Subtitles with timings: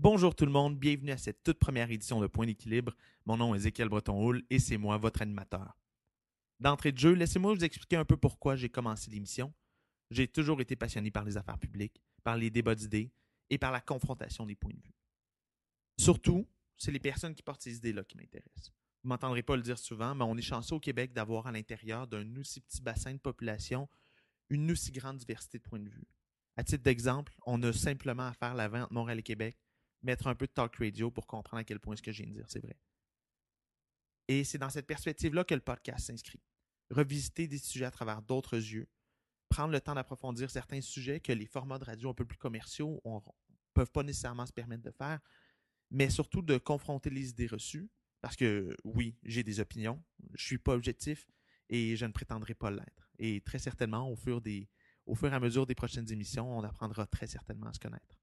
[0.00, 2.94] Bonjour tout le monde, bienvenue à cette toute première édition de Point d'équilibre.
[3.26, 5.76] Mon nom est Ezekiel Breton-Houle et c'est moi, votre animateur.
[6.60, 9.52] D'entrée de jeu, laissez-moi vous expliquer un peu pourquoi j'ai commencé l'émission.
[10.12, 13.10] J'ai toujours été passionné par les affaires publiques, par les débats d'idées
[13.50, 14.94] et par la confrontation des points de vue.
[15.98, 16.46] Surtout,
[16.76, 18.72] c'est les personnes qui portent ces idées-là qui m'intéressent.
[19.02, 22.06] Vous m'entendrez pas le dire souvent, mais on est chanceux au Québec d'avoir à l'intérieur
[22.06, 23.88] d'un aussi petit bassin de population
[24.48, 26.06] une aussi grande diversité de points de vue.
[26.56, 29.58] À titre d'exemple, on a simplement à faire la vente Montréal et Québec,
[30.02, 32.30] mettre un peu de talk radio pour comprendre à quel point ce que je viens
[32.30, 32.76] de dire, c'est vrai.
[34.28, 36.40] Et c'est dans cette perspective-là que le podcast s'inscrit.
[36.90, 38.88] Revisiter des sujets à travers d'autres yeux,
[39.48, 43.00] prendre le temps d'approfondir certains sujets que les formats de radio un peu plus commerciaux
[43.04, 43.18] ne
[43.74, 45.20] peuvent pas nécessairement se permettre de faire,
[45.90, 47.90] mais surtout de confronter les idées reçues,
[48.20, 50.02] parce que oui, j'ai des opinions,
[50.34, 51.26] je suis pas objectif
[51.68, 53.10] et je ne prétendrai pas l'être.
[53.18, 54.68] Et très certainement, au fur, des,
[55.06, 58.17] au fur et à mesure des prochaines émissions, on apprendra très certainement à se connaître.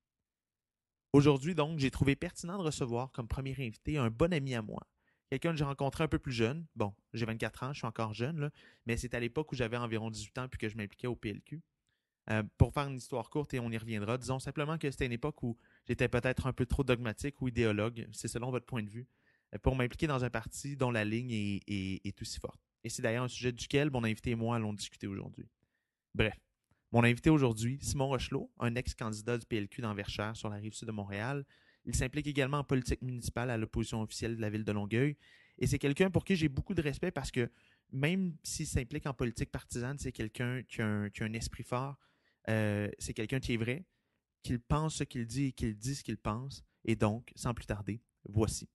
[1.16, 4.86] Aujourd'hui, donc, j'ai trouvé pertinent de recevoir comme premier invité un bon ami à moi,
[5.30, 6.66] quelqu'un que j'ai rencontré un peu plus jeune.
[6.76, 8.52] Bon, j'ai 24 ans, je suis encore jeune,
[8.86, 11.62] mais c'est à l'époque où j'avais environ 18 ans puis que je m'impliquais au PLQ.
[12.32, 15.14] Euh, pour faire une histoire courte et on y reviendra, disons simplement que c'était une
[15.14, 18.90] époque où j'étais peut-être un peu trop dogmatique ou idéologue, c'est selon votre point de
[18.90, 19.08] vue,
[19.54, 21.62] euh, pour m'impliquer dans un parti dont la ligne est,
[22.06, 22.60] est aussi forte.
[22.84, 25.48] Et c'est d'ailleurs un sujet duquel mon invité et moi allons discuter aujourd'hui.
[26.14, 26.36] Bref,
[26.96, 30.94] mon invité aujourd'hui, Simon Rochelot, un ex-candidat du PLQ d'Anverchères sur la rive sud de
[30.94, 31.44] Montréal.
[31.84, 35.18] Il s'implique également en politique municipale à l'opposition officielle de la ville de Longueuil.
[35.58, 37.52] Et c'est quelqu'un pour qui j'ai beaucoup de respect parce que
[37.92, 41.98] même s'il s'implique en politique partisane, c'est quelqu'un qui, a un esprit fort.
[42.48, 43.84] Euh, c'est quelqu'un qui est vrai,
[44.42, 46.64] qu'il pense ce qu'il dit et qu'il dit ce qu'il pense.
[46.86, 48.70] Et donc, sans plus tarder, voici.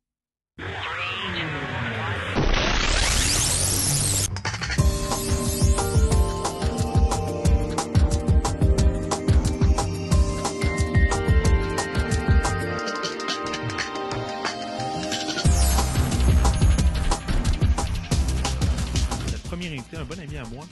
[20.41, 20.67] Un bon ami à moi.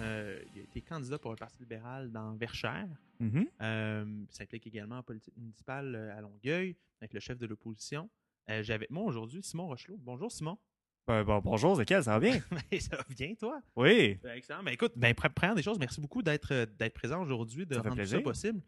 [0.00, 2.88] Euh, il a été candidat pour le Parti libéral dans Verchères.
[3.20, 8.08] Euh, il s'implique également en politique municipale euh, à Longueuil avec le chef de l'opposition.
[8.48, 9.96] J'ai avec moi aujourd'hui Simon Rochelot.
[9.98, 10.58] Bonjour Simon.
[11.06, 12.40] Ben, bonjour Zékel, ça va bien?
[12.50, 13.60] Ben, ça va bien, toi?
[13.76, 14.18] Oui.
[14.22, 14.62] Ben, excellent.
[14.62, 18.60] Ben, écoute, ben, première des choses, merci beaucoup d'être présent aujourd'hui, de rendre ça possible.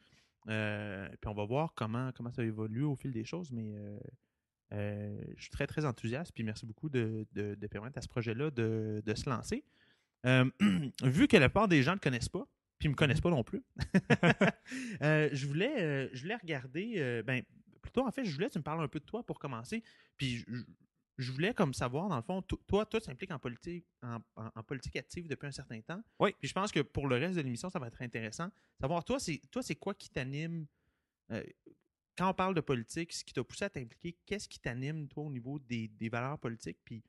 [0.46, 3.74] puis on va voir comment, comment ça évolue au fil des choses, mais
[4.70, 6.32] je suis très, très enthousiaste.
[6.32, 7.26] Puis merci beaucoup de,
[7.70, 9.64] permettre à ce projet-là de, de, se lancer.
[10.26, 10.48] Euh,
[11.02, 12.46] vu que la plupart des gens ne le connaissent pas,
[12.78, 13.62] puis ne me connaissent pas non plus,
[15.02, 17.42] euh, je, voulais, euh, je voulais regarder, ben,
[17.80, 19.82] plutôt en fait, je voulais que tu me parles un peu de toi pour commencer.
[20.16, 20.44] Puis
[21.18, 24.96] je, voulais comme savoir, dans le fond, toi, toi, tu t'impliques en politique, en, politique
[24.96, 26.02] active depuis un certain temps.
[26.18, 26.34] Oui.
[26.38, 28.48] Puis je pense que pour le reste de l'émission, ça va être intéressant.
[28.80, 30.66] Savoir, toi, c'est toi, c'est quoi qui t'anime?
[32.14, 35.24] quand on parle de politique, ce qui t'a poussé à t'impliquer, qu'est-ce qui t'anime, toi,
[35.24, 36.78] au niveau des, des valeurs politiques?
[36.84, 37.02] Puis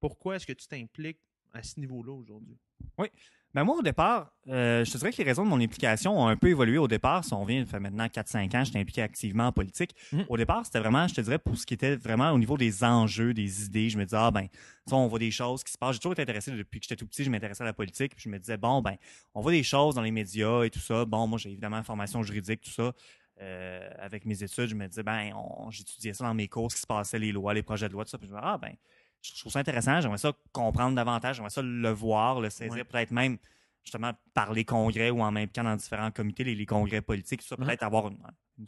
[0.00, 1.20] pourquoi est-ce que tu t'impliques
[1.52, 2.56] à ce niveau-là aujourd'hui?
[2.98, 3.08] Oui.
[3.52, 6.28] Ben moi, au départ, euh, je te dirais que les raisons de mon implication ont
[6.28, 7.24] un peu évolué au départ.
[7.24, 9.96] Si on vient, ça fait maintenant 4-5 ans, je suis impliqué activement en politique.
[10.12, 10.26] Mhm.
[10.28, 12.84] Au départ, c'était vraiment, je te dirais, pour ce qui était vraiment au niveau des
[12.84, 13.90] enjeux, des idées.
[13.90, 14.46] Je me disais, ah ben,
[14.92, 15.94] on voit des choses qui se passent.
[15.94, 18.14] J'ai toujours été intéressé depuis que j'étais tout petit, je m'intéressais à la politique.
[18.14, 18.94] Puis je me disais, bon, ben,
[19.34, 21.04] on voit des choses dans les médias et tout ça.
[21.04, 22.92] Bon, moi, j'ai évidemment une formation juridique, tout ça.
[23.40, 25.32] Euh, avec mes études, je me disais, ben,
[25.70, 28.04] j'étudiais ça dans mes cours, ce qui se passait, les lois, les projets de loi,
[28.04, 28.18] tout ça.
[28.18, 28.74] Puis je me disais, ah ben,
[29.22, 30.00] je trouve ça intéressant.
[30.00, 31.36] J'aimerais ça comprendre davantage.
[31.36, 33.38] J'aimerais ça le voir, le saisir, peut-être même
[33.82, 37.56] justement par les congrès ou en m'impliquant dans différents comités, les, congrès politiques, tout ça,
[37.56, 38.18] peut-être avoir une,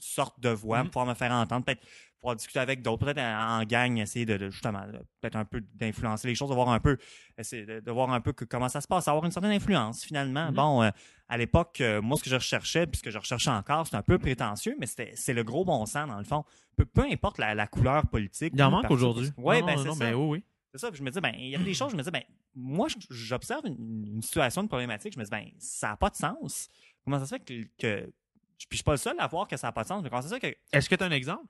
[0.01, 0.91] sorte de voix, pour mm-hmm.
[0.91, 1.83] pouvoir me faire entendre, peut-être
[2.23, 4.83] pouvoir discuter avec d'autres, peut-être en, gang, essayer de, justement,
[5.21, 6.97] peut-être un peu d'influencer les choses, de voir un peu,
[7.37, 10.51] essayer de, voir un peu comment ça se passe, avoir une certaine influence finalement.
[10.51, 10.55] Mm-hmm.
[10.55, 10.91] Bon, euh,
[11.29, 13.97] à l'époque, euh, moi, ce que je recherchais, puis ce que je recherchais encore, c'était
[13.97, 16.45] un peu prétentieux, mais c'est le gros bon sens dans le fond.
[16.77, 18.53] Peu, peu importe la, couleur politique.
[18.55, 19.31] Il en manque aujourd'hui.
[19.37, 19.97] Oui, ben c'est ça.
[19.99, 20.45] Ben oui, oui.
[20.71, 20.91] C'est ça.
[20.91, 22.23] Puis je me dis, ben, il y a des choses, je me dis, ben,
[22.55, 25.13] moi, j'observe une, situation de problématique.
[25.15, 26.69] Je me dis, ben, ça n'a pas de sens.
[27.05, 28.13] Comment ça se fait que, que.
[28.59, 30.09] Puis je suis pas le seul à voir que ça n'a pas de sens, mais
[30.09, 30.59] comment ça se fait que.
[30.73, 31.45] Est-ce que tu as un exemple?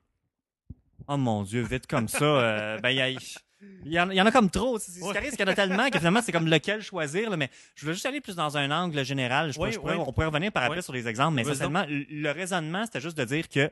[1.08, 2.24] Oh mon Dieu, vite comme ça.
[2.24, 4.78] Euh, ben, il y, y, en, y, en a comme trop.
[4.78, 7.30] C'est ce qu'il y en a tellement que finalement, c'est comme lequel choisir.
[7.30, 9.52] Là, mais je voulais juste aller plus dans un angle général.
[9.52, 13.00] Je, pourrais, on pourrait revenir par après sur les exemples, mais essentiellement, le raisonnement, c'était
[13.00, 13.70] juste de dire que,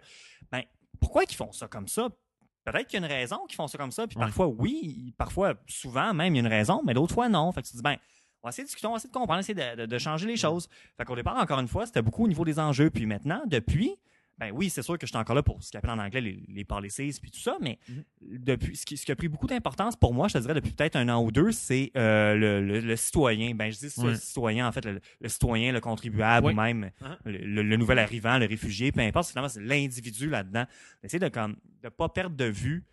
[0.51, 0.63] ben,
[1.01, 2.09] pourquoi ils font ça comme ça?
[2.65, 4.07] peut-être qu'il y a une raison qu'ils font ça comme ça.
[4.07, 7.51] Puis parfois, oui, parfois, souvent même, il y a une raison, mais d'autres fois, non.
[7.53, 7.97] Fait que tu te dis, ben,
[8.43, 10.69] on va essayer de discuter, on va essayer de comprendre, essayer de, changer les choses.
[10.97, 12.91] Fait qu'au départ, encore une fois, c'était beaucoup au niveau des enjeux.
[12.91, 13.97] Puis maintenant, depuis,
[14.41, 16.21] ben oui, c'est sûr que je suis encore là pour ce qu'on appelle en anglais
[16.23, 18.03] les, les policies puis tout ça, mais Mhm.
[18.23, 20.73] depuis ce qui, ce qui a pris beaucoup d'importance pour moi, je te dirais depuis
[20.73, 23.55] peut-être un an ou deux, c'est euh, le, le- le citoyen.
[23.55, 24.17] Ben je dis Ouais.
[24.17, 27.17] citoyen en fait, le, le citoyen, le contribuable ou même Uh-huh.
[27.27, 29.29] le, le- le nouvel arrivant, le réfugié, peu importe.
[29.29, 30.65] Finalement, c'est l'individu là-dedans.
[31.03, 32.85] D'essayer de comme de pas perdre de vue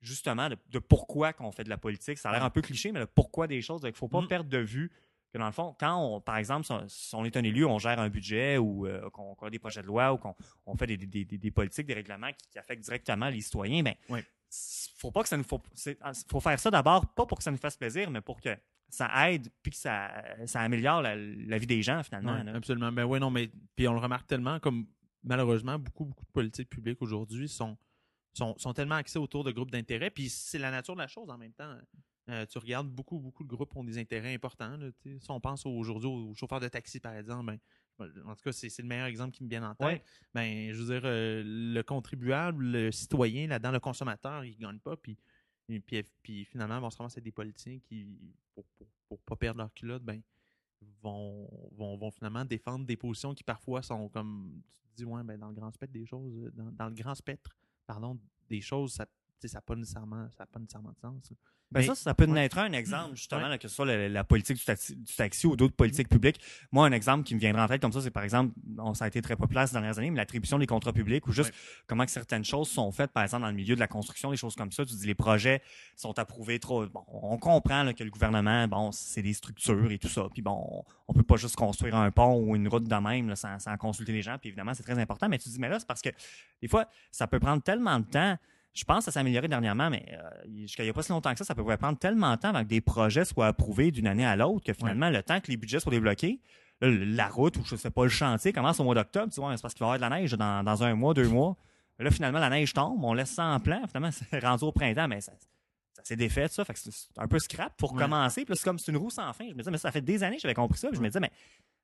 [0.00, 2.18] justement de, de pourquoi qu'on fait de la politique.
[2.18, 3.82] Ça a l'air un peu cliché, mais le pourquoi des choses.
[3.84, 4.28] Il faut pas Mhm.
[4.28, 4.90] perdre de vue
[5.32, 7.64] que dans le fond, quand on, par exemple, si on, si on est un élu,
[7.64, 10.34] on gère un budget ou euh, qu'on a des projets de loi ou qu'on
[10.66, 13.82] on fait des, des- des- des politiques, des règlements qui, qui affectent directement les citoyens,
[13.82, 14.24] ben, Ouais.
[14.50, 15.60] s- faut pas que ça nous faut,
[16.30, 18.56] faut faire ça d'abord, pas pour que ça nous fasse plaisir, mais pour que
[18.88, 22.32] ça aide puis que ça, ça améliore la, la vie des gens finalement.
[22.54, 22.90] Absolument.
[22.90, 24.86] Ben ouais, non, mais puis on le remarque tellement comme
[25.24, 27.76] malheureusement, beaucoup, beaucoup de politiques publiques aujourd'hui sont,
[28.32, 30.08] sont, sont tellement axées autour de groupes d'intérêt.
[30.10, 31.76] Puis c'est la nature de la chose en même temps.
[32.28, 34.76] Euh, tu regardes, beaucoup, beaucoup de groupes ont des intérêts importants.
[34.76, 37.58] là, si on pense aujourd'hui aux chauffeurs de taxi, par exemple,
[37.98, 39.86] ben, en tout cas, c'est le meilleur exemple qui me vient en tête.
[39.86, 40.02] Ouais.
[40.34, 44.78] Ben, je veux dire, euh, le contribuable, le citoyen, là-dedans, le consommateur, il ne gagne
[44.78, 44.96] pas.
[44.96, 45.16] Puis,
[45.66, 48.06] puis, puis finalement, ils vont se ramasser des politiciens qui,
[48.54, 50.20] pour, pour, pour pas perdre leur culotte, ben,
[51.02, 55.22] vont, vont, vont finalement défendre des positions qui parfois sont comme tu te dis ouais
[55.24, 58.60] ben dans le grand spectre des choses euh, dans, dans le grand spectre pardon des
[58.60, 59.06] choses ça
[59.46, 61.32] ça n'a pas nécessairement ça a pas nécessairement de sens.
[61.70, 62.46] Ben ça, ça peut ouais.
[62.46, 65.46] être un exemple, justement, là, que ce soit la, la politique du taxi, du taxi
[65.46, 66.40] ou d'autres politiques publiques.
[66.72, 69.04] Moi, un exemple qui me viendrait en tête comme ça, c'est par exemple, on, ça
[69.04, 71.82] a été très populaire ces dernières années, mais l'attribution des contrats publics ou juste Ouais.
[71.86, 74.38] comment que certaines choses sont faites, par exemple, dans le milieu de la construction, des
[74.38, 74.86] choses comme ça.
[74.86, 75.60] Tu dis les projets
[75.94, 76.86] sont approuvés trop.
[76.86, 80.26] Bon, on comprend là, que le gouvernement, bon, c'est des structures et tout ça.
[80.32, 83.28] Puis bon, on, on peut pas juste construire un pont ou une route de même
[83.28, 84.38] là, sans, sans consulter les gens.
[84.38, 85.28] Puis évidemment, c'est très important.
[85.28, 86.08] Mais tu dis, mais là, c'est parce que
[86.62, 88.38] des fois, ça peut prendre tellement de temps.
[88.74, 90.20] Je pense que ça s'est amélioré dernièrement, mais euh,
[90.56, 92.50] jusqu'à il n'y a pas si longtemps que ça, ça pouvait prendre tellement de temps
[92.50, 95.48] avant que des projets soient approuvés d'une année à l'autre que finalement, le temps que
[95.50, 96.40] les budgets soient débloqués,
[96.80, 99.32] là, la route ou je sais pas, le chantier commence au mois d'octobre.
[99.32, 101.12] Tu vois, c'est parce qu'il va y avoir de la neige dans, dans un mois,
[101.14, 101.56] deux mois.
[101.98, 103.82] Là, finalement, la neige tombe, on laisse ça en plan.
[103.88, 105.32] Finalement, c'est rendu au printemps, mais ça,
[105.94, 106.64] ça s'est défait, ça.
[106.64, 108.02] Fait que c'est un peu scrap pour Ouais.
[108.02, 108.44] commencer.
[108.44, 109.46] Puis là, c'est comme c'est une roue sans fin.
[109.48, 110.86] Je me disais, mais ça fait des années que j'avais compris ça.
[110.88, 111.32] Puis je me disais, mais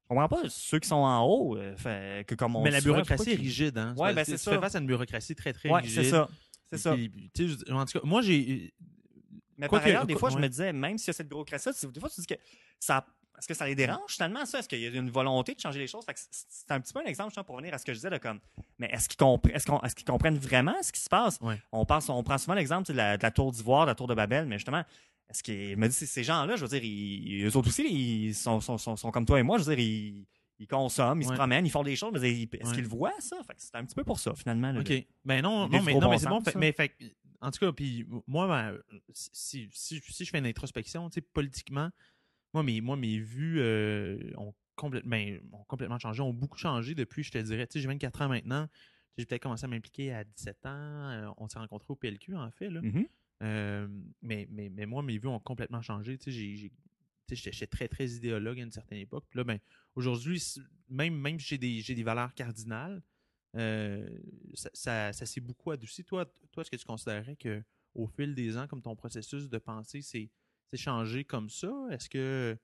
[0.05, 2.81] je comprends pas ceux qui sont en haut, euh, fait que comme on mais la
[2.83, 4.61] bureaucratie est rigide hein Ouais, Tu- ben, tu c'est fais ça.
[4.61, 6.29] face à une bureaucratie très très Ouais, rigide c'est ça.
[6.77, 6.95] C'est ça.
[6.95, 8.73] puis, tu sais, je- en tout cas moi j'ai
[9.57, 11.29] Mais Quoi par que- ailleurs, des fois, je me disais, même s'il y a cette
[11.29, 12.35] bureaucratie, des fois, tu dis que
[12.81, 13.07] ça.
[13.39, 14.61] Est-ce que ça les dérange finalement, ça?
[14.61, 16.05] Est-ce qu'il y a une volonté de changer les choses?
[16.15, 18.19] C'est- un petit peu un exemple, justement, pour revenir à ce que je disais, de
[18.19, 18.39] comme,
[18.79, 21.39] mais est-ce qu'ils compre- comprennent vraiment ce qui se passe?
[21.41, 21.61] Ouais.
[21.73, 24.15] On, pense, on prend souvent l'exemple la, de la tour d'Ivoire, de la tour de
[24.15, 24.85] Babel, mais justement,
[25.29, 28.61] est-ce qu'ils me dit ces gens-là, je veux dire, ils, eux autres aussi, ils sont,
[28.61, 30.27] sont, sont, sont comme toi et moi, je veux dire, ils,
[30.59, 32.73] ils consomment, ils se promènent, ils font des choses, mais est-ce Ouais.
[32.75, 33.37] qu'ils le voient, ça?
[33.47, 34.73] Fait que c'est un petit peu pour ça, finalement.
[34.73, 34.89] là, OK.
[34.89, 36.41] le- Ben non, non, mais, non, mais c'est bon.
[36.41, 36.93] fait- mais fait,
[37.41, 38.79] en tout cas, puis moi, ben,
[39.13, 41.91] si, si, si je fais une introspection, tu sais, politiquement,
[42.53, 46.95] moi, mes, moi, mes vues euh, ont, complètement, ben, ont complètement changé, ont beaucoup changé
[46.95, 47.67] depuis, je te dirais.
[47.67, 48.69] Tu sais, j'ai 24 ans maintenant.
[49.19, 50.71] J'ai peut-être commencé à m'impliquer à 17 ans.
[51.11, 52.71] euh, on s'est rencontrés au PLQ, en fait.
[52.71, 52.81] Là.
[52.83, 53.07] Mhm.
[53.43, 53.89] Euh,
[54.23, 56.17] mais, mais, mais moi, mes vues ont complètement changé.
[56.19, 56.73] Tu sais, j'ai-
[57.31, 59.25] j'étais très, très idéologue à une certaine époque.
[59.31, 59.59] Puis là, ben,
[59.95, 60.43] aujourd'hui,
[60.89, 63.03] même, même si j'ai des, des valeurs cardinales,
[63.57, 64.09] euh,
[64.55, 66.05] ça, ça, ça s'est beaucoup adouci.
[66.05, 67.63] Toi, toi est-ce que tu considérais que
[67.95, 70.31] au fil des ans, comme ton processus de pensée s'est
[70.75, 71.73] changé comme ça?
[71.91, 72.57] Est-ce que.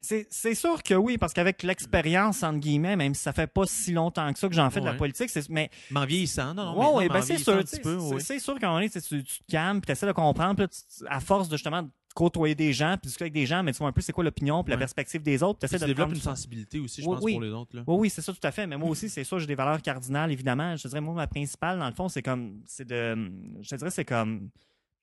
[0.00, 3.66] C'est c'est sûr que oui, parce qu'avec l'expérience, entre guillemets, même si ça fait pas
[3.66, 6.54] si longtemps que ça que j'en fais de la politique, c'est- mais Mais en vieillissant,
[6.54, 7.62] non, non, Ouais, ouais, ben en c'est sûr.
[7.66, 8.40] c'est- oui.
[8.40, 11.18] Sûr qu'à un moment donné, tu, te calmes, puis tu essaies de comprendre, puis à
[11.18, 13.92] force de justement côtoyer des gens, puis discuter avec des gens, mais tu vois un
[13.92, 16.30] peu c'est quoi l'opinion, puis la perspective des autres, tu de développes une ça.
[16.34, 17.32] sensibilité aussi, je Oui, pense, oui.
[17.34, 17.76] pour les autres.
[17.76, 17.84] Là.
[17.86, 18.66] Oui, oui, c'est ça, tout à fait.
[18.66, 20.74] Mais moi aussi, c'est ça, j'ai des valeurs cardinales, évidemment.
[20.76, 23.30] Je te dirais, moi, ma principale, dans le fond, c'est comme, c'est de,
[23.62, 24.50] je te dirais, c'est comme,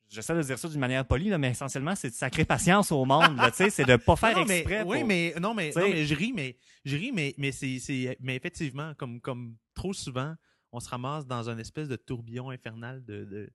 [0.09, 3.05] j'essaie de dire ça d'une manière polie, là, mais essentiellement, c'est de sacrer patience au
[3.05, 4.83] monde, tu sais, c'est de pas faire Non, non, mais- exprès.
[4.83, 8.93] Oui, mais non, mais, non, je ris, mais je ris, mais, mais c'est, mais effectivement,
[8.97, 10.35] comme, comme trop souvent,
[10.73, 13.49] on se ramasse dans un espèce de tourbillon infernal de, de,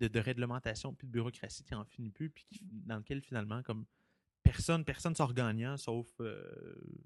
[0.00, 3.62] de, de réglementation puis de bureaucratie qui en finit plus, puis qui- dans lequel finalement,
[3.62, 3.84] comme
[4.42, 6.40] personne, personne sort gagnant, sauf, euh,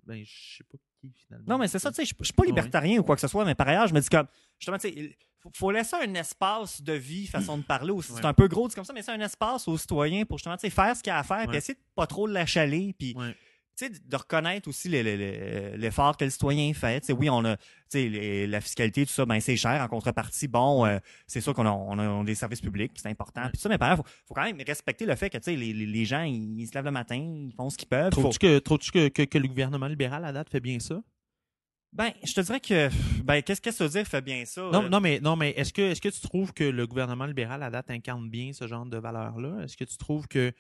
[0.04, 1.47] ben, je sais pas qui finalement.
[1.54, 2.49] Non, mais c'est ça, tu sais, je suis pas Ouais.
[2.49, 4.26] libertarien ou quoi que ce soit, mais par ailleurs, je me dis comme,
[4.59, 8.12] justement, tu sais, faut, faut laisser un espace de vie, façon de parler aussi.
[8.12, 10.56] C'est un peu gros, c'est comme ça, mais c'est un espace aux citoyens pour justement,
[10.56, 12.94] tu sais, faire ce qu'il y a à faire, puis essayer de pas trop l'achaler,
[12.99, 13.35] puis, Ouais.
[13.80, 17.10] De reconnaître aussi le- le- le- l'effort que le citoyen fait.
[17.16, 17.56] Oui, on a,
[17.94, 19.80] les- la fiscalité, tout ça, ben c'est cher.
[19.82, 22.92] En contrepartie, bon, euh, c'est sûr qu'on a, on a- on a des services publics,
[22.96, 23.42] c'est important.
[23.52, 25.86] Tout ça, mais par ailleurs, faut, faut quand même respecter le fait que, les, les-
[25.86, 28.12] les gens, ils, ils se lèvent le matin, ils font ce qu'ils peuvent.
[28.12, 31.00] Faut- Trouves-tu que, trouves-tu que, que, que le gouvernement libéral à date fait bien ça?
[31.92, 32.88] Ben, je te dirais que,
[33.24, 34.60] ben, qu'est-ce que ça veut dire, fait bien ça?
[34.72, 37.26] Non, euh, non, mais, non, mais est-ce que, est-ce que tu trouves que le gouvernement
[37.26, 39.64] libéral à date incarne bien ce genre de valeurs-là?
[39.64, 40.52] Est-ce que tu trouves que,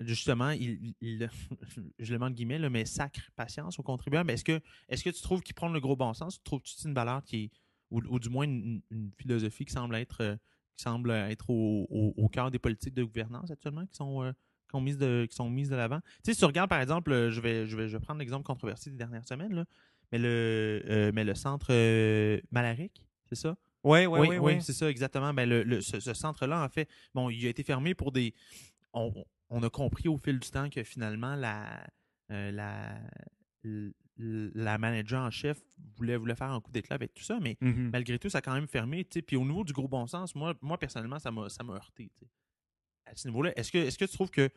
[0.00, 1.30] justement, il, il-
[1.98, 4.30] je le mets en guillemets, là, mais sacre patience aux contribuables?
[4.30, 6.42] Est-ce que, est-ce que tu trouves qu'il prend le gros bon sens?
[6.42, 7.50] Trouves-tu une valeur qui est
[7.90, 8.82] ou, du moins une,
[9.18, 10.36] philosophie qui semble être, euh,
[10.76, 14.70] qui semble être au, au, cœur des politiques de gouvernance actuellement qui sont, euh, qui
[14.70, 15.98] sont mises de, qui sont mises de l'avant?
[15.98, 18.44] Tu sais, si tu regardes, par exemple, je vais, je vais, je vais prendre l'exemple
[18.44, 19.64] controversé des dernières semaines, là,
[20.12, 21.72] mais, le, mais le centre
[22.52, 23.56] Malaric, c'est ça?
[23.82, 24.38] Oui, oui, oui.
[24.38, 25.32] Oui, c'est ça, exactement.
[25.34, 28.34] Ben, le, ce, centre-là, en fait, bon, il a été fermé pour des.
[28.92, 29.12] On,
[29.50, 31.86] on, a compris au fil du temps que finalement, la,
[32.28, 33.00] la,
[34.24, 35.60] la manager en chef
[35.96, 37.90] voulait, voulait faire un coup d'éclat avec tout ça, mais mm-hmm.
[37.90, 39.04] malgré tout, ça a quand même fermé.
[39.04, 42.10] Puis au niveau du gros bon sens, moi, moi personnellement, ça m'a heurté.
[43.06, 44.50] À ce niveau-là, est-ce que, est que tu trouves que.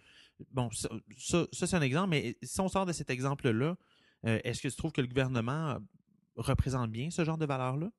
[0.52, 0.90] Bon, ça,
[1.52, 3.76] ça, c'est un exemple, mais si on sort de cet exemple-là,
[4.26, 5.78] euh, est-ce que tu trouves que le gouvernement
[6.36, 7.92] représente bien ce genre de valeur-là?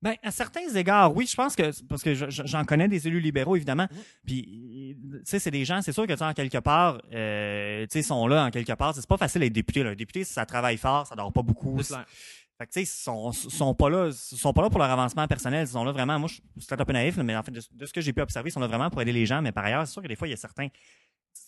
[0.00, 3.56] Ben, à certains égards, oui, je pense que parce que j'en connais des élus libéraux
[3.56, 3.88] évidemment.
[4.24, 8.02] Puis, tu sais, c'est des gens, c'est sûr que en quelque part, euh, tu sais,
[8.02, 8.94] sont là en quelque part.
[8.94, 9.82] C'est pas facile d'être député.
[9.82, 9.94] Là.
[9.96, 11.82] Député, ça travaille fort, ça dort pas beaucoup.
[11.82, 15.64] Fait que, tu sais, sont, sont pas là, sont pas là pour leur avancement personnel.
[15.64, 17.62] Ils sont là vraiment, moi, je suis peut-être un peu naïf, mais en fait, de,
[17.72, 19.40] de ce que j'ai pu observer, ils sont là vraiment pour aider les gens.
[19.42, 20.66] Mais par ailleurs, c'est sûr que des fois, il y a certains,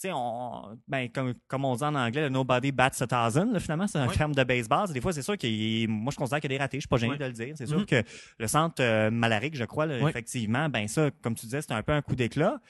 [0.07, 3.99] on, ben, comme, comme on dit en anglais, le nobody bats a thousand, finalement, c'est
[3.99, 4.93] un terme de baseball.
[4.93, 6.79] Des fois, c'est sûr que moi, je considère qu'il y a des ratés.
[6.79, 7.55] Je suis pas gêné de le dire.
[7.57, 8.03] C'est sûr mm-hmm.
[8.03, 11.83] que le centre euh, Malaric, je crois, effectivement, ben, ça, comme tu disais, c'est un
[11.83, 12.61] peu un coup d'éclat.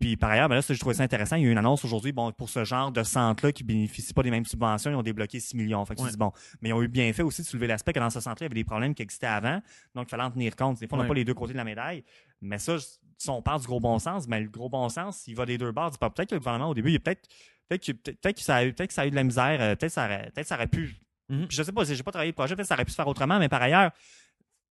[0.00, 1.36] Puis par ailleurs, ben là, je trouvais ça intéressant.
[1.36, 4.12] Il y a eu une annonce aujourd'hui, bon, pour ce genre de centre-là qui bénéficie
[4.12, 5.84] pas des mêmes subventions, ils ont débloqué 6 millions.
[5.84, 6.32] Fait que bon.
[6.60, 8.50] Mais ils ont eu bien fait aussi de soulever l'aspect que dans ce centre-là, il
[8.50, 9.60] y avait des problèmes qui existaient avant.
[9.94, 10.78] Donc, il fallait en tenir compte.
[10.80, 12.04] Des fois, on n'a pas les deux côtés de la médaille.
[12.42, 12.76] Mais ça,
[13.18, 15.58] si on parle du gros bon sens, mais le gros bon sens, il va des
[15.58, 15.90] deux bords.
[15.98, 17.28] Peut-être que le gouvernement, au début, il peut-être
[17.68, 19.74] peut-être que, peut que, ça a, peut que ça a eu de la misère, euh,
[19.74, 20.96] peut-être que ça aurait, peut ça aurait pu.
[21.30, 21.46] Mm-hmm.
[21.48, 23.08] Je sais pas, j'ai pas travaillé le projet, peut-être que ça aurait pu se faire
[23.08, 23.90] autrement, mais par ailleurs,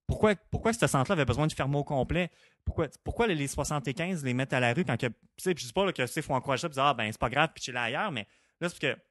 [0.08, 2.30] pourquoi, pourquoi ce centre-là avait besoin de fermer au complet?
[2.66, 5.08] Pourquoi, pourquoi les 75 les mettre à la rue quand que.
[5.08, 7.12] Tu sais, je dis pas là, que c'est faut encourager ça, puis dire, ah ben
[7.12, 8.28] c'est pas grave, puis là ailleurs, mais
[8.60, 9.02] là, c'est parce que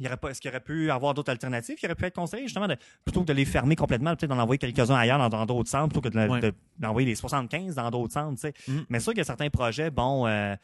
[0.00, 1.76] il aurait pas, est-ce qu'il aurait pu avoir d'autres alternatives?
[1.76, 4.38] Qui auraient pu être conseillées, justement, de, plutôt que de les fermer complètement, peut-être d'en
[4.38, 8.48] envoyer quelques-uns ailleurs dans, d'autres centres, plutôt que d'envoyer les 75 dans d'autres centres, tu
[8.48, 8.54] sais.
[8.68, 8.84] Mm-hmm.
[8.88, 10.54] Mais sûr qu'il y a certains projets, bon, euh,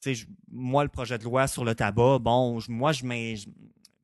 [0.00, 3.04] tu sais, moi, le projet de loi sur le tabac, bon, moi, je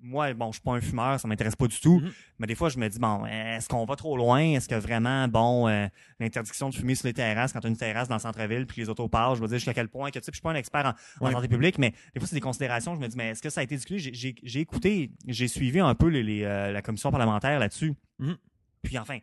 [0.04, 1.98] moi, bon, je suis pas un fumeur, ça m'intéresse pas du tout.
[1.98, 2.12] Mm-hmm.
[2.38, 4.40] Mais des fois, je me dis, bon, est-ce qu'on va trop loin?
[4.40, 5.86] Est-ce que vraiment, bon, euh,
[6.20, 8.82] l'interdiction de fumer sur les terrasses, quand tu as une terrasse dans le centre-ville, puis
[8.82, 10.50] les autos partent, je veux dire jusqu'à quel point, que tu sais, je suis pas
[10.50, 12.94] un expert en, santé publique, mais des fois, c'est des considérations.
[12.94, 14.34] Je me dis, mais est-ce que ça a été discuté?
[14.42, 17.94] J'ai écouté, j'ai suivi un peu les, euh, la commission parlementaire là-dessus.
[18.20, 18.36] Mm-hmm.
[18.82, 19.18] Puis enfin,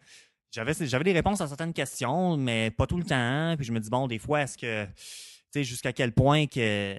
[0.52, 3.54] j'avais j'avais des réponses à certaines questions, mais pas tout le temps.
[3.56, 4.92] Puis je me dis, bon, des fois, est-ce que, tu
[5.52, 6.98] sais, jusqu'à quel point que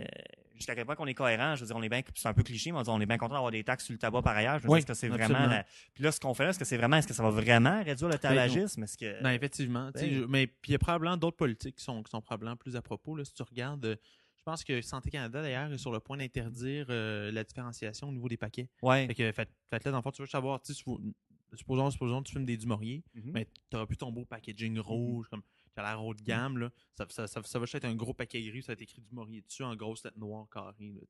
[0.62, 1.54] jusqu'à quel point qu'on est cohérent.
[1.56, 3.34] Je veux dire, on est bien, c'est un peu cliché, mais on, est bien content
[3.34, 4.58] d'avoir des taxes sur le tabac par ailleurs.
[4.58, 5.48] Je veux dire, est-ce que c'est vraiment,
[5.94, 7.82] puis là, ce qu'on fait là, est-ce que c'est vraiment, est-ce que ça va vraiment
[7.82, 8.82] réduire le ben, tabagisme?
[8.84, 9.22] Est-ce que.
[9.22, 9.90] Ben, effectivement.
[9.94, 12.76] Ben mais puis il y a probablement d'autres politiques qui sont, qui sont probablement plus
[12.76, 13.24] à propos, là.
[13.24, 13.96] Si tu regardes, euh,
[14.38, 18.12] je pense que Santé Canada, d'ailleurs, est sur le point d'interdire euh, la différenciation au
[18.12, 18.68] niveau des paquets.
[18.82, 19.06] Ouais.
[19.06, 23.04] Fait que, faites-le, dans le fond, tu veux savoir, supposons, supposons, tu fumes des Dumorier,
[23.14, 23.30] mm-hmm.
[23.32, 25.42] mais tu n'auras plus ton beau packaging rouge, comme
[25.72, 28.14] qui a l'air haut de gamme, là, ça, ça, ça, ça va être un gros
[28.14, 30.92] paquet gris, ça va être écrit du Maurier dessus en grosse lettre noire carrée.
[30.92, 31.00] Là,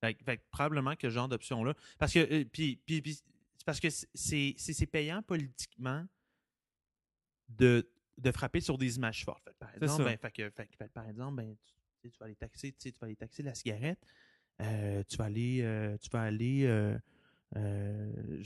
[0.00, 1.74] fait, fait, probablement que ce genre d'option-là.
[1.98, 3.18] Parce que euh, puis, puis, puis
[3.64, 6.06] parce que c'est payant politiquement
[7.48, 9.44] de, de frapper sur des images fortes.
[9.44, 11.56] Fait, par exemple, ben, fait, que, fait, par exemple, ben,
[12.02, 14.00] tu, tu, vas aller taxer, tu vas aller taxer la cigarette,
[14.60, 16.98] euh, tu vas aller, euh, tu vas aller
[17.56, 18.42] euh,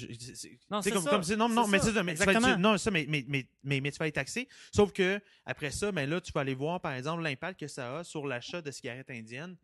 [0.70, 2.14] non, c'est comme, comme non, non, mais ça, mais,
[2.56, 4.48] non, ça, mais, mais, mais, mais, tu vas les taxer.
[4.72, 7.98] Sauf que après ça, ben là, tu vas aller voir, par exemple, l'impact que ça
[7.98, 9.56] a sur l'achat de cigarettes indiennes.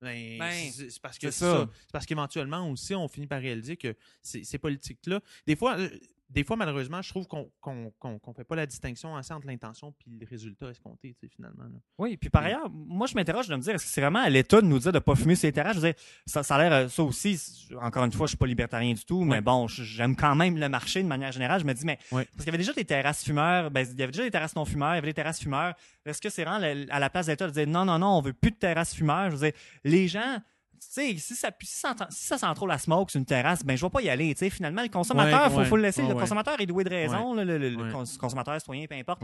[0.00, 4.58] Ben, ben c'est parce que c'est parce qu'éventuellement aussi, on finit par réaliser que ces
[4.58, 5.90] politiques-là, des fois, euh,
[6.28, 10.10] des fois, malheureusement, je trouve qu'on ne fait pas la distinction assez entre l'intention et
[10.18, 11.64] le résultat escompté, finalement.
[11.98, 14.28] Oui, puis par ailleurs, moi, je m'interroge de me dire, est-ce que c'est vraiment à
[14.28, 15.76] l'État de nous dire de ne pas fumer sur les terrasses?
[15.76, 17.40] Je veux dire, ça, ça a l'air, euh, ça aussi,
[17.80, 20.68] encore une fois, je suis pas libertarien du tout, mais bon, j'aime quand même le
[20.68, 21.60] marché de manière générale.
[21.60, 24.02] Je me dis, mais, parce qu'il y avait déjà des terrasses fumeurs, ben, il y
[24.02, 25.74] avait déjà des terrasses non fumeurs, il y avait des terrasses fumeurs.
[26.04, 28.20] Est-ce que c'est vraiment à la place de l'État de dire, non, non, non, on
[28.20, 29.30] veut plus de terrasses fumeurs?
[29.30, 30.38] Je veux dire, les gens,
[30.80, 33.84] si ça, si, ça, si ça sent trop la smoke sur une terrasse, ben je
[33.84, 34.34] vais pas y aller.
[34.50, 36.02] finalement, le consommateur, il faut, le laisser.
[36.02, 39.22] le consommateur est doué de raison, le, consommateur citoyen, peu importe.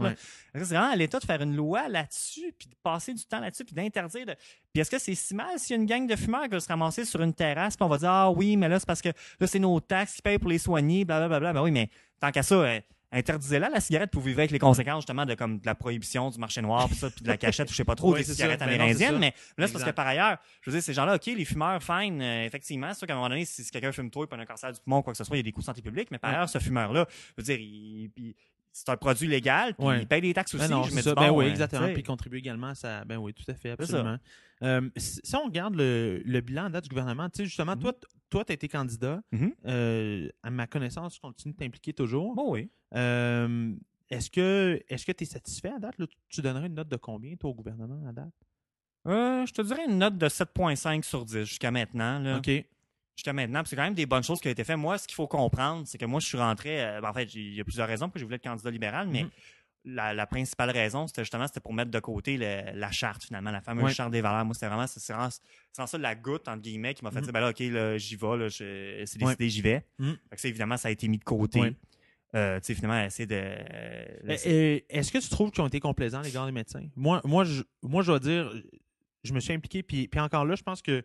[0.53, 3.65] C'est vraiment à l'État de faire une loi là-dessus, puis de passer du temps là-dessus,
[3.65, 4.25] puis d'interdire.
[4.25, 4.35] De...
[4.71, 6.59] Puis est-ce que c'est si mal s'il y a une gang de fumeurs qui va
[6.59, 9.01] se ramasser sur une terrasse, puis on va dire Ah oui, mais là, c'est parce
[9.01, 11.53] que là, c'est nos taxes qui payent pour les soigner, blablabla.
[11.53, 12.79] Ben oui, mais tant qu'à ça, hein,
[13.13, 16.39] interdisez-la la cigarette pour vivre avec les conséquences justement de comme de la prohibition du
[16.39, 18.59] marché noir puis ça puis de la cachette ou je sais pas trop des cigarettes
[18.59, 21.25] ben amérindiennes mais, là c'est parce que par ailleurs je veux dire ces gens-là ok
[21.27, 24.23] les fumeurs fine euh, effectivement c'est sûr qu'à un moment donné si, quelqu'un fume trop
[24.23, 25.51] et peut un cancer du poumon ou quoi que ce soit il y a des
[25.51, 27.05] coûts de santé publique mais par ailleurs ce fumeur là
[27.37, 28.35] je veux dire il,
[28.73, 30.97] c'est un produit légal, puis il paye des taxes ben aussi.
[30.97, 31.87] je ben oui, exactement.
[31.87, 33.05] Puis il contribue également à ça.
[33.05, 34.17] Ben oui, tout à fait, absolument.
[34.63, 37.93] Euh, si on regarde le, bilan en date du gouvernement, tu sais, justement, toi,
[38.29, 39.21] toi, tu as été candidat.
[39.33, 39.53] Mm-hmm.
[39.67, 42.33] Euh, à ma connaissance, tu continues de t'impliquer toujours.
[42.33, 42.69] Bon, oui.
[42.95, 43.73] Euh,
[44.09, 45.95] est-ce que est-ce que tu es satisfait à date?
[46.29, 48.33] Tu donnerais une note de combien, toi, au gouvernement, à date?
[49.07, 52.19] Euh, je te dirais une note de 7,5 sur 10 jusqu'à maintenant.
[52.19, 52.37] Là.
[52.37, 52.49] OK.
[53.15, 54.77] Jusqu'à maintenant, c'est quand même des bonnes choses qui ont été faites.
[54.77, 56.83] Moi, ce qu'il faut comprendre, c'est que moi, je suis rentré.
[56.83, 58.71] euh, ben, en fait, il y a plusieurs raisons pour que je voulais être candidat
[58.71, 59.29] libéral, mais Mhm.
[59.85, 63.51] la, la principale raison, c'était justement c'était pour mettre de côté le- la charte, finalement,
[63.51, 64.45] la fameuse charte des valeurs.
[64.45, 67.23] Moi, c'était vraiment, c'est vraiment, ça la goutte, entre guillemets, qui m'a fait Mhm.
[67.25, 69.85] dire, ben là, OK, là, j'y vais, c'est décidé, j'y vais.
[70.29, 71.59] Fait que ça, évidemment, ça a été mis de côté.
[72.35, 73.35] Euh, tu sais, finalement, essayer de.
[73.35, 76.87] euh, Est-ce que tu trouves qu'ils ont été complaisants, les gars des médecins?
[76.95, 78.51] Moi, moi, je, moi, je dois dire,
[79.23, 81.03] je me suis impliqué, puis, puis encore là, je pense que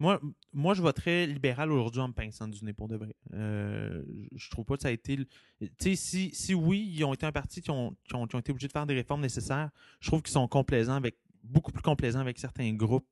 [0.00, 0.20] moi,
[0.52, 3.14] moi, je voterais libéral aujourd'hui en me pinçant du nez pour de vrai.
[3.32, 4.02] Euh,
[4.34, 5.16] je trouve pas que ça a été.
[5.16, 8.34] Tu sais, si, si oui, ils ont été un parti qui ont, qui, ont, qui
[8.36, 9.70] ont été obligés de faire des réformes nécessaires,
[10.00, 13.06] je trouve qu'ils sont complaisants avec beaucoup plus complaisants avec certains groupes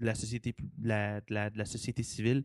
[0.00, 2.44] de la société de la, de la, de la société civile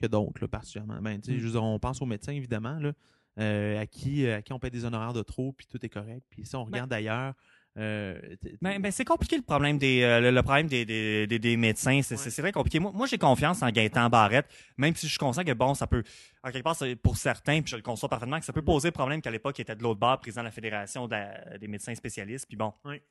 [0.00, 1.00] que d'autres, particulièrement.
[1.02, 1.56] Ben, tu sais, Mm.
[1.62, 2.92] on pense aux médecins, évidemment, là,
[3.40, 6.24] euh, à, qui, à qui on paie des honoraires de trop, puis tout est correct.
[6.30, 7.34] Puis si on regarde ailleurs.
[7.76, 8.18] Euh,
[8.62, 11.56] Ben, ben, c'est compliqué le problème des euh, le, le problème des, des, des, des
[11.56, 12.00] médecins.
[12.02, 12.52] C'est Ouais.
[12.52, 12.78] compliqué.
[12.78, 14.46] Moi, moi j'ai confiance en Gaëtan Barrette,
[14.78, 16.02] même si je suis conscient que bon, ça peut,
[16.42, 19.20] en quelque part, pour certains, puis je le conçois parfaitement, que ça peut poser problème
[19.20, 21.94] qu'à l'époque, il était de l'autre bord, président de la Fédération de la- des médecins
[21.94, 22.46] spécialistes.
[22.46, 23.02] Puis bon, Ouais.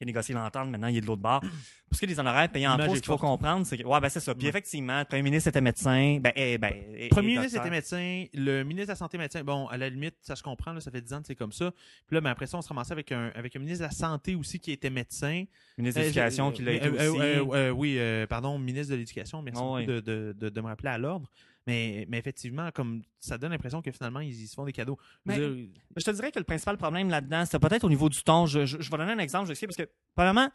[0.00, 1.40] Il a négocié l'entente, maintenant il est de l'autre bord.
[1.40, 3.82] Pour ce qui est des honoraires payés en est ce qu'il faut comprendre, c'est que,
[3.84, 4.34] ouais, ben c'est ça.
[4.34, 4.50] Puis Ouais.
[4.50, 8.24] effectivement, le premier ministre était médecin, ben, eh, ben, et- Premier et ministre était médecin,
[8.34, 9.42] le ministre de la Santé médecin.
[9.42, 11.52] Bon, à la limite, ça se comprend, là, ça fait 10 ans que c'est comme
[11.52, 11.72] ça.
[12.06, 13.90] Puis là, ben, après ça, on se ramassait avec un, avec un ministre de la
[13.94, 15.44] Santé aussi qui était médecin.
[15.78, 17.20] ministre de Euh, l'Éducation euh, qui l'a euh, été euh, aussi.
[17.20, 19.42] euh, euh, oui, euh, pardon, ministre de l'Éducation.
[19.42, 19.86] Merci Ah beaucoup ouais.
[19.86, 21.28] de, de, de, de me rappeler à l'ordre.
[21.68, 24.96] Mais, mais effectivement, comme ça donne l'impression que finalement, ils, ils se font des cadeaux.
[25.26, 28.08] Je Mais- dire, Je te dirais que le principal problème là-dedans, c'est peut-être au niveau
[28.08, 28.46] du ton.
[28.46, 30.48] Je, je, je vais donner un exemple, je sais, parce que, probablement,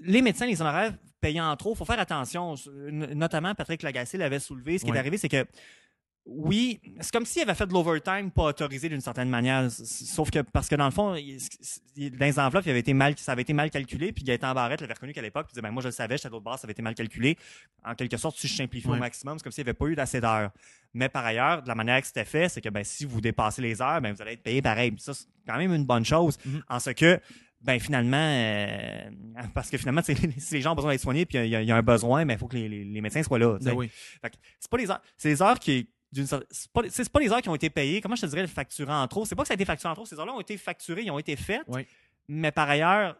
[0.00, 2.54] les médecins, les honoraires payant trop, faut faire attention.
[2.90, 4.78] Notamment, Patrick Lagacé l'avait soulevé.
[4.78, 4.96] Ce qui Ouais.
[4.96, 5.44] est arrivé, c'est que,
[6.30, 9.70] oui, c'est comme s'il avait fait de l'overtime pas autorisé d'une certaine manière.
[9.70, 11.38] Sauf que, parce que dans le fond, il-
[11.96, 14.52] il- dans les enveloppes, il avait été mal, ça avait été mal calculé, puis Gaëtan
[14.54, 16.30] Barrette l'avait reconnu qu'à l'époque, puis il disait, ben, moi, je le savais, j'étais à
[16.30, 17.36] l'autre bord, ça avait été mal calculé.
[17.84, 19.94] En quelque sorte, si je simplifie au maximum, c'est comme s'il n'y avait pas eu
[19.94, 20.50] d'assez d'heures.
[20.92, 23.62] Mais par ailleurs, de la manière que c'était fait, c'est que ben, si vous dépassez
[23.62, 24.90] les heures, ben, vous allez être payé pareil.
[24.90, 26.36] Puis ça, c'est quand même une bonne chose.
[26.44, 26.62] Mhm.
[26.68, 27.20] En ce que,
[27.60, 29.10] ben finalement, euh,
[29.54, 30.02] parce que finalement,
[30.38, 31.82] si les gens ont besoin d'être soignés, puis il y, a- il y a un
[31.82, 33.58] besoin, ben il faut que les, les- les médecins soient là.
[33.60, 33.90] ben oui.
[34.60, 37.48] C'est pas les heures, c'est les heures qui d'une c'est pas, pas les heures qui
[37.48, 38.00] ont été payées.
[38.00, 39.24] Comment je te dirais le facturé en trop?
[39.24, 40.06] C'est pas que ça a été facturé en trop.
[40.06, 41.68] Ces heures-là ont été facturées, ils ont été faites.
[42.28, 43.16] Mais par ailleurs,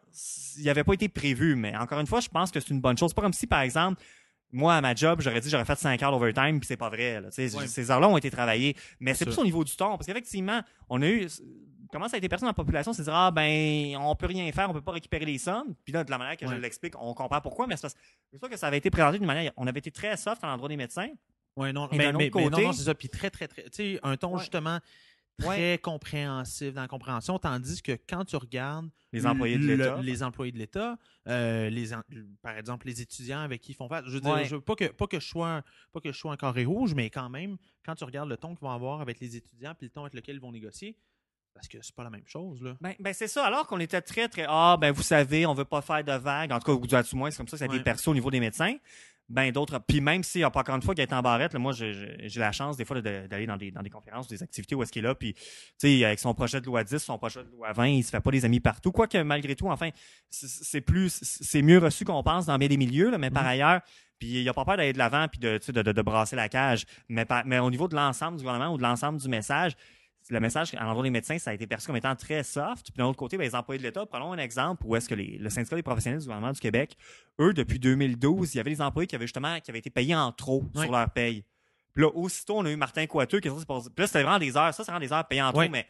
[0.57, 1.55] il n'y avait pas été prévu.
[1.57, 3.13] Mais encore une fois, je pense que c'est une bonne chose.
[3.15, 4.03] Pas comme si, par exemple,
[4.51, 7.21] moi, à ma job, j'aurais dit j'aurais fait 5 heures d'overtime, puis c'est pas vrai.
[7.21, 7.29] là.
[7.31, 8.75] Ces heures-là ont été travaillées.
[9.01, 9.97] Mais C'est plus au niveau du ton.
[9.97, 11.27] Parce qu'effectivement, on a eu.
[11.91, 14.51] Comment ça a été perçu dans la population, c'est dire Ah ben on peut rien
[14.53, 15.75] faire, on peut pas récupérer les sommes.
[15.85, 17.95] Puis là, de la manière que je l'explique, on comprend pourquoi, mais c'est parce
[18.31, 19.53] c'est sûr que ça avait été présenté d'une manière.
[19.57, 21.09] On avait été très soft à l'endroit des médecins.
[21.59, 22.95] Ouais, non, mais, non, non, c'est ça.
[22.95, 23.65] Puis très, très, très.
[23.65, 24.39] Tu sais, un ton Ouais.
[24.41, 24.79] justement
[25.41, 30.01] très compréhensif dans la compréhension, tandis que quand tu regardes Les employés de l'État.
[30.03, 32.03] les employés de l'État, euh, les en-
[32.43, 34.05] par exemple les étudiants avec qui ils font face.
[34.07, 34.45] Je veux dire, Ouais.
[34.47, 36.93] je veux pas que pas que je sois pas que je sois un carré rouge,
[36.95, 39.87] mais quand même, quand tu regardes le ton qu'ils vont avoir avec les étudiants puis
[39.87, 40.97] le ton avec lequel ils vont négocier,
[41.59, 42.77] parce que c'est pas la même chose là.
[42.81, 43.45] Ben, ben c'est ça.
[43.45, 44.47] Alors qu'on était très, très.
[44.49, 46.53] Ah, ben vous savez, on veut pas faire de vagues.
[46.53, 47.83] En tout cas, du moins, c'est comme ça que ça a Ouais.
[47.83, 48.77] perçu au niveau des médecins.
[49.29, 49.79] Ben d'autres.
[49.87, 52.85] Puis même si, pas encore une fois, Gaëtan Barrette, là, moi, j'ai- la chance des
[52.87, 55.15] fois d'aller dans des, dans des conférences, des activités où est-ce qu'il est là.
[55.15, 55.43] Puis, tu
[55.77, 58.21] sais, avec son projet de loi 10, son projet de loi 20, il se fait
[58.21, 58.91] pas des amis partout.
[58.91, 59.91] Quoique, malgré tout, enfin,
[60.31, 63.49] c'est- plus, c'est mieux reçu qu'on pense dans bien des milieux, là, mais par Mhm.
[63.51, 63.81] ailleurs,
[64.19, 66.49] puis il a pas peur d'aller de l'avant puis de, de, de, de brasser la
[66.49, 66.87] cage.
[67.11, 69.77] Mais, par- mais au niveau de l'ensemble du gouvernement ou de l'ensemble du message,
[70.31, 72.91] le message à l'endroit des médecins, ça a été perçu comme étant très soft.
[72.91, 75.15] Puis d'un autre côté, ben, les employés de l'État, prenons un exemple où est-ce que
[75.15, 76.97] les, le syndicat des professionnels du gouvernement du Québec,
[77.41, 80.15] eux, depuis 2012, il y avait des employés qui avaient justement qui avaient été payés
[80.15, 81.45] en trop sur leur paye.
[81.95, 83.65] Puis là, aussitôt, on a eu Martin Coiteux qui a Puis
[83.97, 84.73] là, c'était vraiment des heures.
[84.75, 85.87] Ça, c'est vraiment des heures payées en trop, mais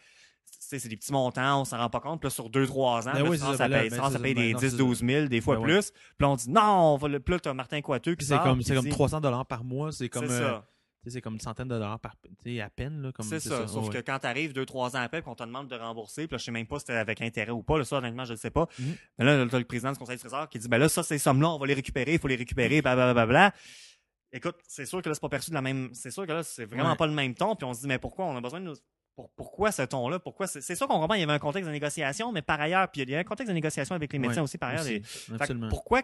[0.59, 2.21] c'est c'est des petits montants, on s'en rend pas compte.
[2.21, 4.19] Puis là, sur 2-3 ans, Ben là, oui, tu c'est penses ça, ben payer ça,
[4.19, 5.91] des ben non, 10, c'est 12 000, des fois plus.
[5.91, 7.21] Puis là, on dit non, on va le.
[7.21, 9.65] Puis là, t'as Martin Coiteux qui C'est sort, comme c'est comme dit- 300 dollars par
[9.65, 10.67] mois, c'est comme C'est euh, ça.
[11.03, 13.67] Tu c'est comme une centaine de dollars par tu à peine là comme C'est ça.
[13.69, 16.39] Sauf que quand t'arrives deux, trois ans après, qu'on te demande de rembourser, puis là,
[16.39, 18.37] je sais même pas si c'était avec intérêt ou pas, là, ça, honnêtement, je ne
[18.37, 18.67] sais pas.
[18.79, 18.97] Mhm.
[19.19, 21.19] Mais là, t'as le président du conseil du trésor qui dit, ben là, ça, ces
[21.19, 23.53] sommes-là, on va les récupérer, il faut les récupérer, blablabla.
[24.33, 26.43] Écoute, c'est sûr que là, c'est pas perçu de la même, c'est sûr que là,
[26.43, 26.97] c'est vraiment Ouais.
[26.97, 28.27] pas le même ton, puis on se dit, mais pourquoi?
[28.27, 28.75] On a besoin de nous,
[29.17, 30.19] pour- pourquoi ce ton-là?
[30.19, 32.91] Pourquoi c'est, sûr qu'on comprend, il y avait un contexte de négociation, mais par ailleurs,
[32.91, 34.83] puis il y a un contexte de négociation avec les médecins aussi, par ailleurs.
[34.83, 36.03] aussi, Fait pourquoi,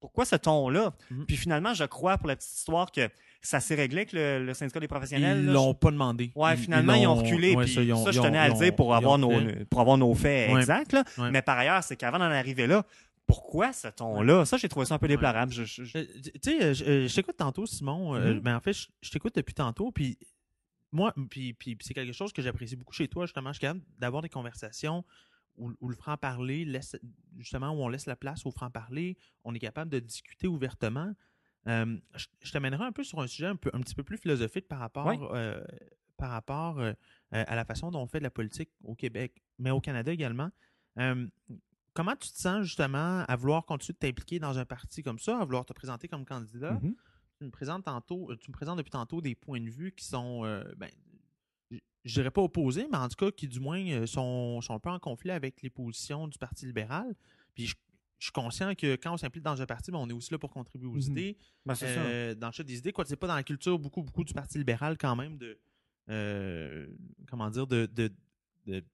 [0.00, 0.94] pourquoi ce ton-là?
[1.10, 1.26] Mhm.
[1.26, 3.08] Puis finalement, je crois, pour la petite histoire, que
[3.42, 5.38] ça s'est réglé avec le, le syndicat des professionnels.
[5.40, 6.30] Ils l'ont pas demandé.
[6.34, 7.54] Ouais, finalement, ils, ont reculé.
[7.54, 9.64] ouais, ça, ils ont- ça, je tenais à le dire pour avoir, nos, fait.
[9.66, 10.60] pour avoir nos faits Ouais.
[10.60, 10.92] exacts.
[10.92, 11.04] là.
[11.18, 11.30] Ouais.
[11.30, 12.84] Mais par ailleurs, c'est qu'avant d'en arriver là,
[13.26, 14.44] pourquoi ce ton-là?
[14.44, 15.52] Ça, j'ai trouvé ça un peu déplorable.
[15.58, 18.14] Euh, Tu sais, euh, je, euh, je t'écoute tantôt, Simon.
[18.16, 18.40] euh, Mhm.
[18.40, 20.18] ben, en fait, je, je t'écoute depuis tantôt, puis
[20.92, 23.50] moi, puis, puis, c'est quelque chose que j'apprécie beaucoup chez toi, justement.
[23.50, 25.04] Je suis capable d'avoir des conversations
[25.56, 26.96] où, le franc-parler laisse,
[27.38, 29.16] justement, où on laisse la place au franc-parler.
[29.44, 31.12] On est capable de discuter ouvertement.
[31.66, 34.68] Je, je t'amènerai un peu sur un sujet un, peu, un petit peu plus philosophique
[34.68, 35.34] par rapport,
[36.16, 36.80] par rapport
[37.30, 40.50] à la façon dont on fait de la politique au Québec, mais au Canada également.
[40.96, 45.38] comment tu te sens justement à vouloir continuer de t'impliquer dans un parti comme ça,
[45.38, 46.72] à vouloir te présenter comme candidat?
[46.74, 46.94] Mm-hmm
[47.40, 50.42] tu me présentes tantôt, tu me présentes depuis tantôt des points de vue qui sont,
[50.76, 50.90] ben,
[52.04, 54.90] je dirais pas opposés, mais en tout cas qui du moins sont, sont, un peu
[54.90, 57.14] en conflit avec les positions du Parti libéral.
[57.54, 57.76] Puis je,
[58.24, 60.50] suis conscient que quand on s'implique dans un parti, ben, on est aussi là pour
[60.50, 61.36] contribuer aux mmh idées.
[61.64, 61.74] Ben,
[62.34, 64.58] dans le chat des idées, quoi, c'est pas dans la culture beaucoup, beaucoup du Parti
[64.58, 65.58] libéral quand même de
[67.28, 68.10] comment dire de, de,
[68.66, 68.84] de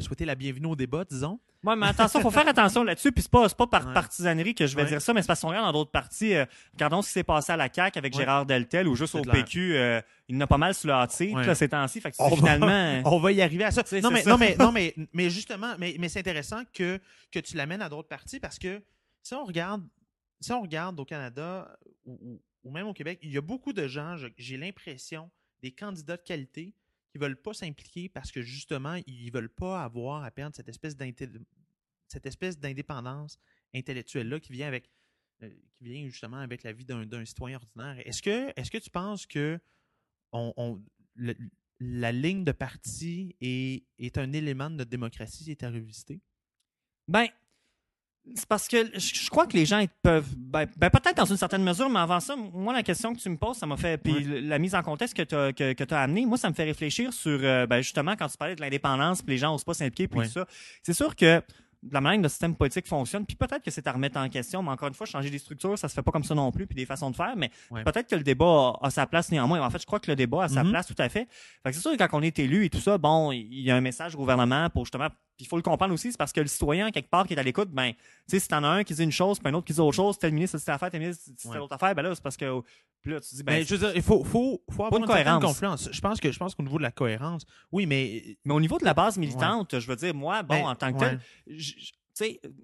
[0.00, 1.38] souhaiter la bienvenue au débat, disons.
[1.64, 3.10] Oui, mais attention, faut faire attention là-dessus.
[3.10, 5.48] Puis c'est pas, pas par partisanerie que je vais dire ça, mais c'est parce qu'on
[5.48, 6.34] regarde dans d'autres parties.
[6.34, 9.22] Euh, regardons ce qui s'est passé à la CAQ avec Gérard Deltel ou juste au
[9.22, 9.76] PQ.
[9.76, 12.00] Euh, il n'a pas mal sous là, ces temps-ci.
[12.00, 12.66] Fait que on finalement.
[12.66, 13.82] Va, on va y arriver à ça.
[14.00, 17.00] Non mais, non, mais, non, mais, mais justement, mais, mais c'est intéressant que,
[17.32, 18.80] que tu l'amènes à d'autres parties parce que
[19.22, 19.82] si on regarde,
[20.40, 23.88] si on regarde au Canada ou, ou même au Québec, il y a beaucoup de
[23.88, 25.28] gens, j'ai l'impression,
[25.62, 26.72] des candidats de qualité
[27.10, 30.96] qui veulent pas s'impliquer parce que justement, ils veulent pas avoir à perdre cette espèce
[32.58, 33.38] d'indépendance
[33.74, 34.90] intellectuelle-là qui vient avec
[35.42, 38.02] euh, qui vient justement avec la vie d'un citoyen ordinaire.
[38.04, 39.60] Est-ce que, est que tu penses que
[41.80, 46.20] la ligne de parti est, est un élément de notre démocratie qui est à revisiter?
[47.06, 47.28] Ben,
[48.34, 50.28] c'est parce que je crois que les gens peuvent.
[50.36, 53.28] Ben, ben, peut-être dans une certaine mesure, mais avant ça, moi, la question que tu
[53.28, 53.98] me poses, ça m'a fait.
[53.98, 56.54] Puis la mise en contexte que tu as, que, que as amené, moi, ça me
[56.54, 57.38] fait réfléchir sur.
[57.42, 60.20] Euh, ben, justement, quand tu parlais de l'indépendance, puis les gens n'osent pas s'impliquer, puis
[60.20, 60.46] tout ça.
[60.82, 61.42] C'est sûr que
[61.90, 63.24] la manière dont le système politique fonctionne.
[63.24, 65.78] Puis peut-être que c'est à remettre en question, mais encore une fois, changer des structures,
[65.78, 67.34] ça se fait pas comme ça non plus, puis des façons de faire.
[67.36, 69.60] Mais peut-être que le débat a, sa place néanmoins.
[69.60, 70.70] En fait, je crois que le débat a sa mm-hmm.
[70.70, 71.28] place tout à fait.
[71.62, 73.70] Fait que c'est sûr que quand on est élu et tout ça, bon, il y
[73.70, 76.40] a un message au gouvernement pour justement il faut le comprendre aussi, c'est parce que
[76.40, 78.84] le citoyen, quelque part, qui est à l'écoute, ben, tu sais, si t'en as un
[78.84, 80.90] qui dit une chose, puis un autre qui dit autre chose, tel ministre telle affaire,
[80.90, 82.60] tel ministre dit telle autre affaire, ben là, c'est parce que,
[83.00, 83.64] puis là, tu dis, ben.
[83.64, 85.44] je veux dire, il faut, faut, faut avoir une, cohérence.
[85.44, 85.88] confluence.
[85.92, 88.38] Je pense que, je pense qu'au niveau de la cohérence, oui, mais.
[88.44, 90.92] Mais au niveau de la base militante, je veux dire, moi, bon, ben, en tant
[90.92, 91.20] que tel,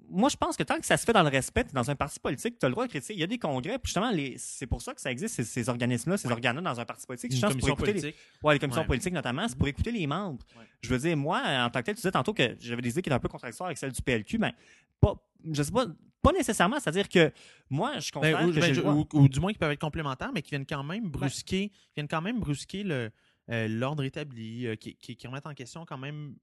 [0.08, 2.18] moi, je pense que tant que ça se fait dans le respect, dans un parti
[2.20, 3.14] politique, tu as le droit de critiquer.
[3.14, 6.16] Il y a des congrès, puis justement, c'est pour ça que ça existe, ces, organismes-là,
[6.16, 7.32] ces organes-là dans un parti politique.
[7.34, 8.02] Une commission politique.
[8.02, 10.44] Les, ouais, les commissions politiques notamment, c'est pour écouter les membres.
[10.80, 13.02] Je veux dire, moi, en tant que tel, tu disais tantôt que j'avais des idées
[13.02, 14.54] qui étaient un peu contradictoires avec celles du PLQ, mais
[15.00, 15.14] pas,
[15.50, 15.86] je sais pas,
[16.22, 16.80] pas nécessairement.
[16.80, 17.32] C'est-à-dire que
[17.70, 20.50] moi, je ben, comprends que ben, ou, du moins qui peuvent être complémentaires, mais qui
[20.50, 23.10] viennent quand même brusquer, viennent quand même brusquer le,
[23.50, 26.34] euh, l'ordre établi, euh, qui, qui, qui, remettent en question quand même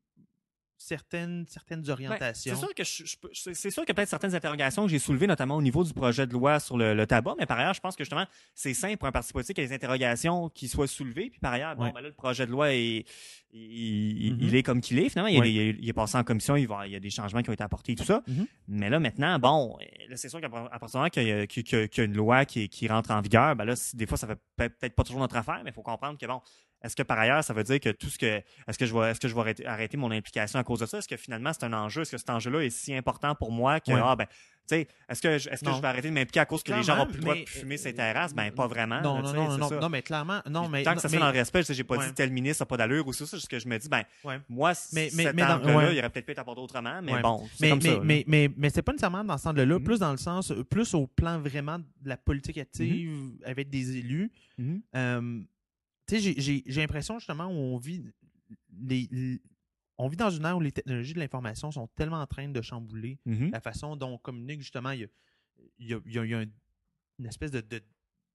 [0.82, 2.56] certaines, certaines ben, orientations.
[2.56, 5.28] c'est sûr que je, c'est sûr qu'il y a peut-être certaines interrogations que j'ai soulevées,
[5.28, 7.96] notamment au niveau du projet de loi sur le, tabac, mais par ailleurs, je pense
[7.96, 10.88] que justement, c'est simple pour un parti politique qu'il y ait des interrogations qui soient
[10.88, 13.06] soulevées, puis par ailleurs, bon, ben là, le projet de loi est,
[13.54, 14.56] il, mm-hmm.
[14.56, 15.30] est comme qu'il est, finalement.
[15.30, 17.64] Il, est passé en commission, il, va, il y a des changements qui ont été
[17.64, 18.24] apportés et tout ça.
[18.28, 18.46] Mm-hmm.
[18.70, 19.78] Mais là, maintenant, bon,
[20.16, 23.22] c'est sûr qu'à partir du moment qu'il y, a une loi qui, qui rentre en
[23.22, 25.84] vigueur, ben là, des fois, ça fait peut-être pas toujours notre affaire, mais il faut
[25.84, 26.42] comprendre que, bon,
[26.84, 28.42] est-ce que par ailleurs, ça veut dire que tout ce que.
[28.68, 30.98] Est-ce que je vais, est-ce que je vais arrêter, mon implication à cause de ça?
[30.98, 32.02] Est-ce que finalement c'est un enjeu?
[32.02, 35.22] Est-ce que cet enjeu-là est si important pour moi que, ah, ben, tu sais, est-ce
[35.22, 37.18] que, est-ce que je vais arrêter de m'impliquer à cause que les gens n'ont plus
[37.18, 38.34] le droit de fumer ces terrasses?
[38.34, 39.02] Ben, pas vraiment.
[39.02, 40.84] Non, non, non, non, non, mais clairement, non, mais.
[40.84, 42.66] Tant que ça se fait dans le respect, je j'ai pas dit tel ministre n'a
[42.68, 44.04] pas d'allure ou ça, c'est ce que je me dis, ben,
[44.50, 47.70] moi, mais, mais, cet angle-là, il aurait peut-être pu être apporté autrement, mais bon, c'est
[47.70, 48.00] comme ça.
[48.04, 49.84] Mais, mais, mais, c'est pas nécessairement dans ce angle-là, mm-hmm.
[49.84, 53.46] plus dans le sens, plus au plan vraiment de la politique active mm-hmm.
[53.46, 54.32] avec des élus.
[56.18, 58.04] Mm-hmm j'ai l'impression justement où on vit
[58.80, 59.40] les,
[59.98, 62.62] on vit dans une ère où les technologies de l'information sont tellement en train de
[62.62, 63.52] chambouler mm-hmm.
[63.52, 64.92] la façon dont on communique justement.
[64.92, 65.10] Il
[65.80, 67.64] y a, une espèce de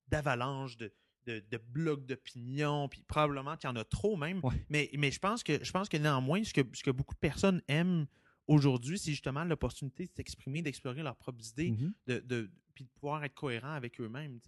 [0.08, 0.92] d'avalanche de,
[1.26, 4.40] de, de, blocs d'opinion, puis probablement qu'il y en a trop même.
[4.70, 7.20] Mais, mais je pense que je pense que néanmoins, ce que, ce que beaucoup de
[7.20, 8.06] personnes aiment
[8.46, 11.92] aujourd'hui, c'est justement l'opportunité de s'exprimer, d'explorer leurs propres idées, mm-hmm.
[12.06, 14.38] de, de, puis de pouvoir être cohérent avec eux-mêmes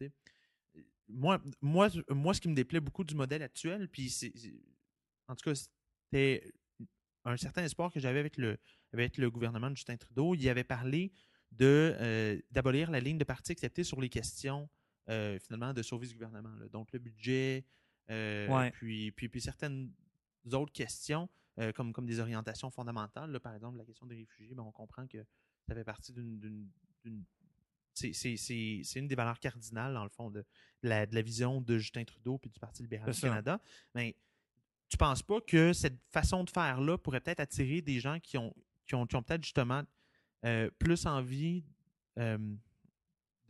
[1.09, 4.33] moi, moi, moi, ce qui me déplaît beaucoup du modèle actuel, puis c'est,
[5.27, 6.53] en tout cas, c'était
[7.25, 8.59] un certain espoir que j'avais avec le,
[8.93, 10.35] avec le gouvernement de Justin Trudeau.
[10.35, 11.13] Il avait parlé
[11.53, 14.69] de euh, d'abolir la ligne de parti acceptée sur les questions
[15.09, 16.55] euh, finalement de service du gouvernement.
[16.71, 17.65] Donc le budget,
[18.11, 19.93] euh, puis, puis, puis certaines
[20.53, 21.29] autres questions
[21.75, 23.41] comme, comme des orientations fondamentales.
[23.41, 25.19] par exemple, la question des réfugiés, ben, on comprend que
[25.67, 26.71] ça fait partie d'une
[27.99, 30.45] c'est une des valeurs cardinales, dans le fond, de
[30.83, 33.61] la, de la vision de Justin Trudeau et du Parti libéral du Canada.
[33.95, 34.17] Mais
[34.89, 38.55] tu penses pas que cette façon de faire-là pourrait peut-être attirer des gens qui ont,
[38.87, 39.83] qui ont, peut-être justement
[40.45, 41.65] euh, plus envie
[42.19, 42.39] euh,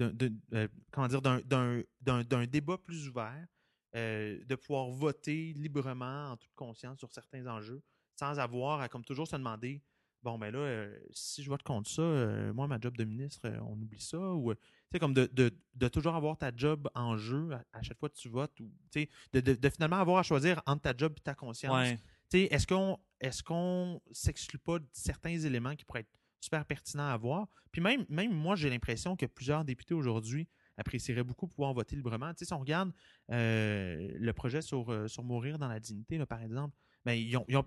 [0.01, 3.47] euh, comment dire d'un débat plus ouvert,
[3.95, 7.83] de pouvoir voter librement, en toute conscience, sur certains enjeux,
[8.17, 9.83] sans avoir à, comme toujours, se demander
[10.23, 13.47] bon, ben là, euh, si je vote contre ça, euh, moi, ma job de ministre,
[13.47, 14.19] euh, on oublie ça.
[14.19, 14.61] Ou, tu
[14.93, 18.17] sais, comme de, de, de, toujours avoir ta job en jeu à, chaque fois que
[18.17, 18.59] tu votes.
[18.61, 21.89] Ou, tu sais, de, de, finalement avoir à choisir entre ta job et ta conscience.
[21.91, 21.99] Tu
[22.31, 27.09] sais, est-ce qu'on est-ce qu'on s'exclut pas de certains éléments qui pourraient être super pertinents
[27.09, 27.49] à voir?
[27.73, 32.33] Puis même, même moi, j'ai l'impression que plusieurs députés aujourd'hui apprécieraient beaucoup pouvoir voter librement.
[32.35, 32.93] Tu sais, si on regarde
[33.29, 36.77] le projet sur, sur mourir dans la dignité, là, par exemple,
[37.09, 37.67] ben, ils, ont, ils, ont,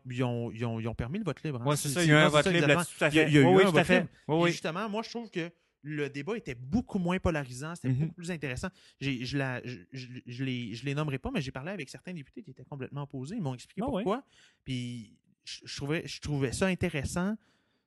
[0.52, 1.60] ils, ont, ils, ont, permis le vote libre.
[1.62, 1.66] Hein.
[1.66, 3.28] Oui, c'est ça, il y a eu un vote libre là tout à fait.
[3.28, 4.08] Il y a, eu un vote libre.
[4.28, 5.52] Oui, justement, moi, je trouve que
[5.82, 7.98] le débat était beaucoup moins polarisant, c'était mm-hmm.
[7.98, 8.68] beaucoup plus intéressant.
[9.00, 12.14] Je la, je, je, je, les, je les nommerai pas, mais j'ai parlé avec certains
[12.14, 13.36] députés qui étaient complètement opposés.
[13.36, 14.24] Ils m'ont expliqué ah pourquoi.
[14.64, 17.36] Puis je, trouvais, je trouvais ça intéressant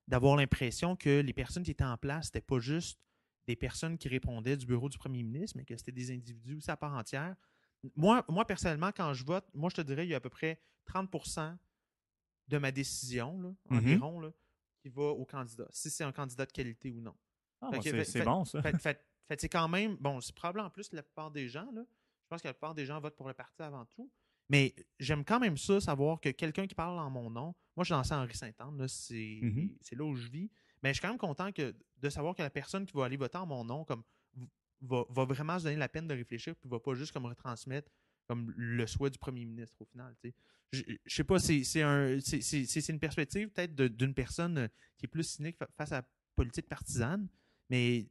[0.08, 2.98] d'avoir l'impression que les personnes qui étaient en place, c'était pas juste
[3.46, 6.70] des personnes qui répondaient du bureau du premier ministre, mais que c'était des individus aussi
[6.72, 7.36] à part entière
[7.96, 10.30] moi, moi, personnellement, quand je vote, moi, je te dirais, il y a à peu
[10.30, 11.56] près 30%
[12.48, 13.76] de ma décision, là, mm-hmm.
[13.76, 14.32] environ, là,
[14.80, 17.14] qui va au candidat, si c'est un candidat de qualité ou non.
[17.60, 18.60] Ah, c'est bon, ça.
[19.26, 21.82] Fait, c'est quand même, bon, c'est probablement en plus la plupart des gens, là.
[22.24, 24.10] Je pense que la plupart des gens votent pour le parti avant tout.
[24.48, 27.94] Mais j'aime quand même ça, savoir que quelqu'un qui parle en mon nom, moi, je
[27.94, 29.76] suis dans Henri Saint-Anne, mm-hmm.
[29.80, 30.50] c'est là où je vis.
[30.82, 33.16] Mais je suis quand même content que, de savoir que la personne qui va aller
[33.16, 34.02] voter en mon nom, comme
[34.84, 37.90] va, vraiment se donner la peine de réfléchir, puis va pas juste comme retransmettre
[38.26, 40.14] comme le souhait du premier ministre au final.
[40.72, 45.08] Je, je sais pas, c'est un c'est une perspective peut-être d'une personne euh, qui est
[45.08, 47.28] plus cynique face à la politique partisane,
[47.68, 48.06] mais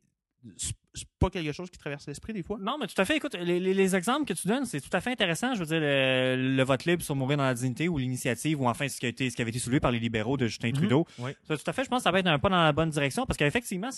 [0.93, 2.57] c'est pas quelque chose qui traverse l'esprit des fois.
[2.59, 3.17] Non, mais tout à fait.
[3.17, 5.53] Écoute, les, exemples que tu donnes, c'est tout à fait intéressant.
[5.55, 8.87] Je veux dire, le, vote libre sur mourir dans la dignité ou l'initiative ou enfin
[8.87, 10.73] ce qui, a été, ce qui avait été soulevé par les libéraux de Justin mhm.
[10.73, 11.07] Trudeau.
[11.17, 13.25] tout à fait, je pense que ça va être un pas dans la bonne direction
[13.25, 13.89] parce qu'effectivement,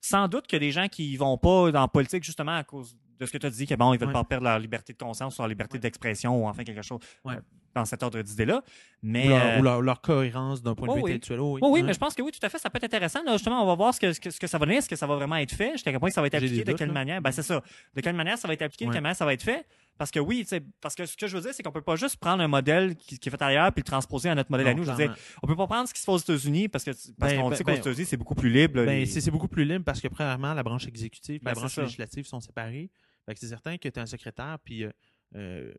[0.00, 3.26] sans doute que des gens qui vont pas dans la politique justement à cause de
[3.26, 5.38] ce que tu as dit, que bon, ils veulent pas perdre leur liberté de conscience
[5.38, 7.34] ou leur liberté d'expression ou enfin quelque chose euh,
[7.74, 8.62] dans cet ordre d'idées-là.
[9.02, 9.26] Mais,
[9.58, 11.40] ou, leur, euh, cohérence d'un point de vue intellectuel.
[11.40, 13.20] oui, oui, mais je pense que oui, tout à fait, ça peut être intéressant.
[13.32, 15.16] justement, on va voir ce que, ce que, ça va donner, est-ce que ça va
[15.16, 17.20] vraiment être fait, jusqu'à quel point ça va être appliqué, de quelle manière.
[17.20, 17.62] Ben, c'est ça.
[17.94, 19.66] De quelle manière ça va être appliqué, de quelle manière ça va être fait.
[20.00, 20.46] Parce que oui,
[20.80, 22.96] parce que ce que je veux dire, c'est qu'on peut pas juste prendre un modèle
[22.96, 24.82] qui, est fait ailleurs puis le transposer à notre modèle à nous.
[24.82, 26.92] Je veux dire, on peut pas prendre ce qui se fait aux États-Unis parce que
[26.92, 28.82] parce ben, qu'on ben, sait qu'aux ben, États-Unis c'est beaucoup plus libre.
[28.82, 32.26] Ben, c'est beaucoup plus libre parce que premièrement la branche exécutive, et la branche législative
[32.26, 32.90] sont séparées
[33.38, 34.90] c'est certain que tu es un secrétaire, puis euh,
[35.34, 35.74] euh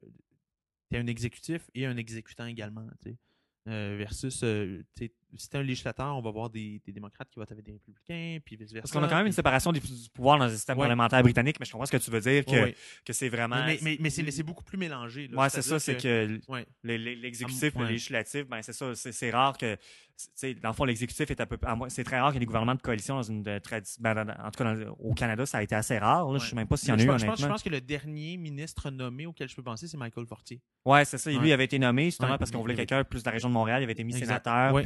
[0.89, 2.85] tu es un exécutif et un exécutant également.
[3.67, 4.83] Euh, versus, euh,
[5.37, 8.55] si tu un législateur, on va voir des, démocrates qui votent avec des républicains, puis
[8.55, 8.81] vice-versa.
[8.81, 9.81] Parce qu'on a quand même une séparation des
[10.13, 12.73] pouvoirs dans le système parlementaire britannique, mais je comprends ce que tu veux dire, que,
[13.05, 13.63] que c'est vraiment...
[13.81, 15.29] Mais, mais, c'est beaucoup plus mélangé.
[15.31, 16.39] Oui, c'est ça, c'est que,
[16.83, 19.77] l'exécutif, le législatif, ben c'est ça, c'est rare que
[20.61, 21.57] dans le fond, l'exécutif est un peu.
[21.89, 24.01] C'est très rare qu'il y ait des gouvernements de coalition dans une tradition.
[24.01, 26.27] Ben, en tout cas, au Canada, ça a été assez rare.
[26.29, 27.19] Je ne sais même pas s'il y en a eu.
[27.19, 30.25] Je pense, je pense, que le dernier ministre nommé auquel je peux penser, c'est Michael
[30.25, 30.61] Fortier.
[30.85, 31.29] Ouais, c'est ça.
[31.31, 33.53] Lui, il avait été nommé justement parce qu'on voulait quelqu'un plus de la région de
[33.53, 33.81] Montréal.
[33.81, 34.73] Il avait été mis sénateur.
[34.73, 34.83] Oui,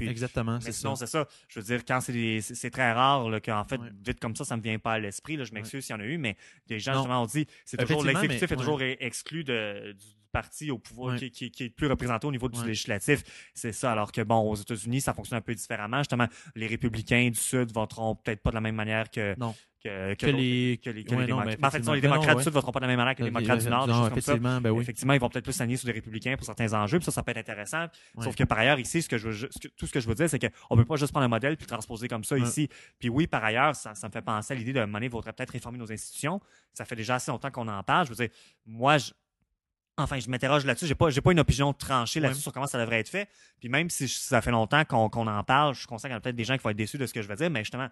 [0.57, 0.95] exactement.
[0.95, 1.27] C'est ça.
[1.47, 4.63] Je veux dire, quand c'est très rare qu'en fait, vite comme ça, ça ne me
[4.63, 5.37] vient pas à l'esprit.
[5.43, 6.35] Je m'excuse s'il y en a eu, mais
[6.69, 10.77] les gens, justement, ont dit c'est toujours l'exécutif est toujours exclu de, du parti au
[10.77, 13.23] pouvoir qui, qui, est plus représenté au niveau du législatif.
[13.53, 13.93] C'est ça.
[13.93, 15.99] Alors que, bon, aux États-Unis, ça fonctionne un peu différemment.
[15.99, 19.33] Justement, les républicains du Sud voteront peut-être pas de la même manière que,
[19.85, 21.63] que, les, que les, démocrates.
[21.63, 23.29] en fait, les démocrates du Sud ne voteront pas de la même manière que les
[23.29, 23.87] démocrates du Nord.
[23.87, 24.81] Non, effectivement, ben oui.
[24.81, 27.23] effectivement, ils vont peut-être plus s'aligner sur les républicains pour certains enjeux, puis ça, ça
[27.23, 27.85] peut être intéressant.
[28.19, 30.29] Sauf que par ailleurs, ici, ce que je veux, tout ce que je veux dire,
[30.29, 32.69] c'est qu'on ne peut pas juste prendre un modèle puis transposer comme ça ici.
[32.99, 35.51] Puis oui, par ailleurs, ça, ça me fait penser à l'idée de monnaie vaudrait peut-être
[35.51, 36.39] réformer nos institutions.
[36.73, 38.05] Ça fait déjà assez longtemps qu'on en parle.
[38.05, 38.29] Je veux dire,
[38.65, 39.11] moi, je,
[39.97, 40.87] Enfin, je m'interroge là-dessus.
[40.87, 43.29] J'ai pas, j'ai pas une opinion tranchée là-dessus sur comment ça devrait être fait.
[43.59, 46.17] Puis même si ça fait longtemps qu'on, qu'on en parle, je suis conscient qu'il y
[46.17, 47.61] a peut-être des gens qui vont être déçus de ce que je vais dire, mais
[47.61, 47.87] justement,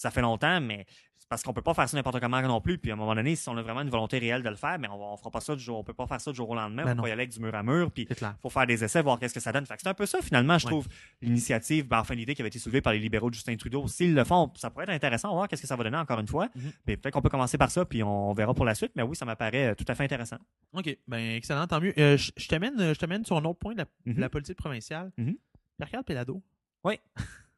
[0.00, 0.86] ça fait longtemps, mais
[1.28, 2.78] parce qu'on peut pas faire ça n'importe comment non plus.
[2.78, 4.78] Puis à un moment donné, si on a vraiment une volonté réelle de le faire,
[4.78, 6.48] mais on, on fera pas ça du jour, on peut pas faire ça du jour
[6.48, 6.84] au lendemain.
[6.84, 8.08] Ben on va y aller avec du mur à mur, puis
[8.40, 9.66] faut faire des essais, voir qu'est-ce que ça donne.
[9.66, 10.88] Fait c'est un peu ça finalement, je trouve
[11.20, 13.86] l'initiative, ben, enfin l'idée qui avait été soulevée par les libéraux de Justin Trudeau.
[13.86, 16.18] S'ils le font, ça pourrait être intéressant, on voir qu'est-ce que ça va donner encore
[16.18, 16.48] une fois.
[16.56, 18.92] Mm peut-être qu'on peut commencer par ça, puis on verra pour la suite.
[18.96, 20.38] Mais oui, ça m'apparaît euh, tout à fait intéressant.
[20.72, 21.94] Ok, ben excellent, tant mieux.
[21.98, 24.28] Euh, je t'amène, je t'amène sur un autre point de la, mm-hmm.
[24.28, 25.12] politique provinciale.
[25.16, 25.32] Mm
[25.76, 26.42] Pierre-Carl Pelado.
[26.84, 26.98] Oui.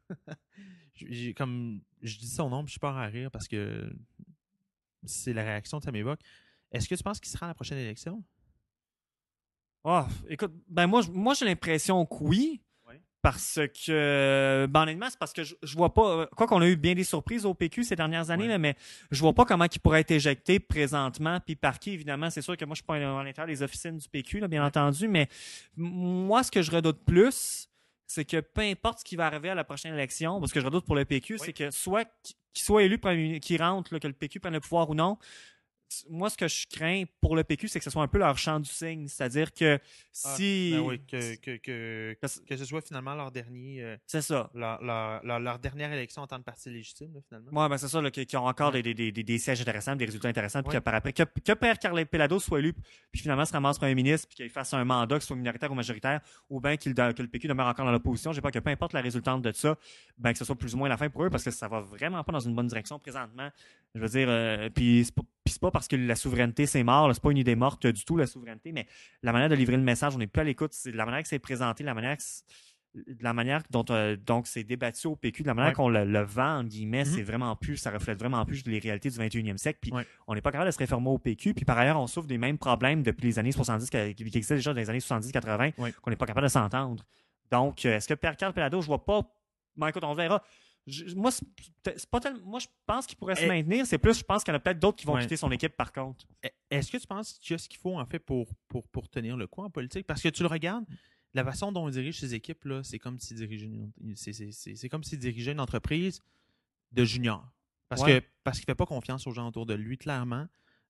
[1.37, 3.93] comme je dis son nom, je pars à rire parce que
[5.05, 6.21] c'est la réaction que ça m'évoque.
[6.71, 8.23] Est-ce que tu penses qu'il sera à la prochaine élection?
[9.85, 12.62] Oh, écoute, ben moi, moi j'ai l'impression que oui.
[13.23, 16.97] Parce que, ben honnêtement, c'est parce que je, vois pas, quoi qu'on a eu bien
[16.97, 18.75] des surprises au PQ ces dernières années, mais
[19.12, 22.31] je vois pas comment il pourrait être éjecté présentement, puis par qui, évidemment.
[22.31, 24.67] C'est sûr que moi, je suis pas en l'intérieur des officines du PQ, là, bien
[24.67, 25.29] entendu, mais
[25.77, 27.69] moi, ce que je redoute plus,
[28.12, 30.66] c'est que peu importe ce qui va arriver à la prochaine élection, parce que je
[30.66, 33.01] redoute pour le PQ, c'est que soit qu'il soit élu,
[33.40, 35.16] qu'il rentre, que le PQ prenne le pouvoir ou non,
[36.11, 38.37] moi, ce que je crains pour le PQ, c'est que ce soit un peu leur
[38.38, 39.09] champ du signe.
[39.09, 39.78] C'est-à-dire que
[40.11, 40.72] si.
[40.74, 42.16] Ben oui, que, que, que,
[42.48, 43.83] que, ce soit finalement leur dernier.
[43.83, 44.50] euh, C'est ça.
[44.55, 47.62] leur, leur, leur, leur dernière élection en tant que parti légitime, là, finalement.
[47.62, 49.96] Ouais, ben c'est ça, là, qui, qui ont encore des, des, des, des sièges intéressants,
[49.96, 52.72] des résultats intéressants, puis que par après, que, que Père Carl Pelado soit élu,
[53.11, 55.70] puis finalement se ramasse premier ministre, puis qu'il fasse un mandat, que ce soit minoritaire
[55.70, 58.33] ou majoritaire, ou bien qu'il, que le PQ demeure encore dans l'opposition.
[58.33, 59.76] J'ai pas que peu importe la résultante de ça,
[60.18, 61.81] ben que ce soit plus ou moins la fin pour eux, parce que ça va
[61.81, 63.50] vraiment pas dans une bonne direction présentement.
[63.94, 66.83] Je veux dire, euh, puis c'est pas, puis c'est pas parce que la souveraineté c'est
[66.85, 68.87] mort, c'est pas une idée morte du tout la souveraineté, mais
[69.22, 71.28] la manière de livrer le message, on n'est plus à l'écoute, c'est la manière que
[71.28, 72.44] c'est présenté, la manière que c'est-
[72.94, 75.74] de la manière dont euh, donc c'est débattu au PQ, de la manière Ouais.
[75.74, 77.11] qu'on le, le vend, en guillemets, Mhm.
[77.14, 79.78] c'est vraiment plus, ça reflète vraiment plus les réalités du 21e siècle.
[79.81, 80.07] Puis Ouais.
[80.26, 81.55] on n'est pas capable de se réformer au PQ.
[81.55, 84.57] Puis par ailleurs, on souffre des mêmes problèmes depuis les années 70, qui, qui existaient
[84.57, 85.92] déjà dans les années 70-80, Ouais.
[86.02, 87.02] qu'on n'est pas capable de s'entendre.
[87.50, 89.22] Donc, euh, est-ce que Pierre Carl Pelado, je vois pas.
[89.74, 90.42] Ben écoute, on verra.
[90.87, 91.47] Je- moi, c'est
[92.11, 93.47] pas tellement- moi, je pense qu'il pourrait se Eh.
[93.49, 93.87] maintenir.
[93.87, 95.23] C'est plus, je pense qu'il y en a peut-être d'autres qui vont Ouais.
[95.23, 96.27] quitter son équipe, par contre.
[96.45, 98.88] E- Est-ce que tu penses qu'il y a ce qu'il faut en fait pour, pour,
[98.88, 100.07] pour tenir le coup en politique?
[100.07, 100.85] Parce que tu le regardes,
[101.35, 105.05] la façon dont on dirige ses équipes, là, c'est comme s'il dirigeait une, c'est- comme
[105.05, 106.21] s'il dirigeait une entreprise
[106.90, 107.49] de juniors.
[107.88, 108.21] Parce Ouais.
[108.21, 110.47] que parce qu'il fait pas confiance aux gens autour de lui, clairement.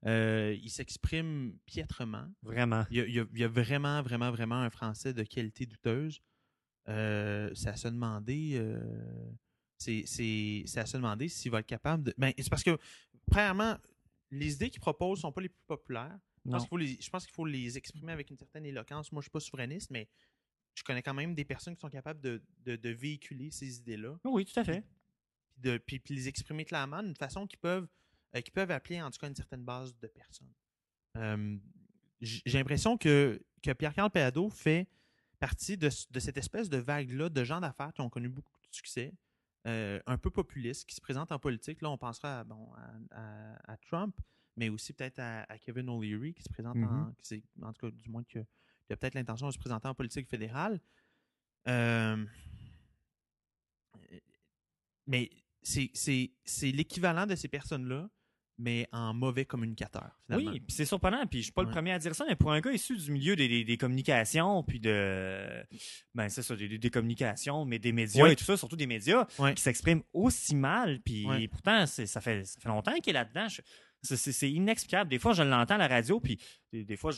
[0.07, 2.27] Euh, il s'exprime piètrement.
[2.43, 2.85] Vraiment.
[2.91, 5.23] Il y, a, il y a- il y a vraiment, vraiment, vraiment un français de
[5.23, 6.21] qualité douteuse.
[6.89, 8.53] Euh, c'est à se demander.
[8.55, 8.81] euh,
[9.83, 12.15] c'est, c'est, c'est à se demander s'il va être capable de.
[12.19, 12.79] Ben, c'est parce que,
[13.27, 13.77] premièrement,
[14.31, 16.19] les idées qu'il propose sont pas les plus populaires.
[16.45, 19.13] Je pense, qu'il faut les, je pense qu'il faut les exprimer avec une certaine éloquence.
[19.13, 20.09] Moi, je suis pas souverainiste, mais
[20.75, 24.19] je connais quand même des personnes qui sont capables de, de- de véhiculer ces idées-là,
[24.25, 24.81] Oui, tout à fait.
[24.81, 24.91] puis,
[25.59, 27.87] de, puis, puis les exprimer clairement d'une façon qui peuvent,
[28.35, 30.53] euh, qui peuvent appeler en tout cas une certaine base de personnes.
[31.19, 31.57] Euh,
[32.21, 34.89] J'ai l'impression que, que Pierre-Carl Péado fait
[35.39, 38.75] partie de, de cette espèce de vague-là de gens d'affaires qui ont connu beaucoup de
[38.75, 39.13] succès,
[39.67, 41.81] euh, un peu populistes, qui se présentent en politique.
[41.83, 44.17] Là, on pensera à, bon, à, à- à Trump,
[44.57, 47.07] mais aussi peut-être à, Kevin O'Leary, qui se présente en.
[47.07, 47.15] Mhm.
[47.23, 48.45] qui en tout cas, du moins, qui a
[48.97, 50.81] peut-être l'intention de se présenter en politique fédérale.
[51.69, 52.25] Euh,
[55.07, 55.31] mais
[55.63, 58.09] c'est c'est- c'est l'équivalent de ces personnes-là,
[58.59, 60.51] mais en mauvais communicateur, finalement.
[60.53, 62.53] Oui, puis c'est surprenant, puis je suis pas le premier à dire ça, mais pour
[62.53, 65.65] un gars issu du milieu des, des- des communications, puis de.
[66.15, 68.33] Ben, c'est ça, des, communications, mais des médias Ouais.
[68.35, 69.55] et tout ça, surtout des médias, Ouais.
[69.55, 73.47] qui s'expriment aussi mal, puis pourtant, ça fait, ça fait longtemps qu'il est là-dedans.
[74.03, 75.09] C'est- inexplicable.
[75.11, 76.39] Des fois, je l'entends à la radio, puis
[76.73, 77.13] des, des fois,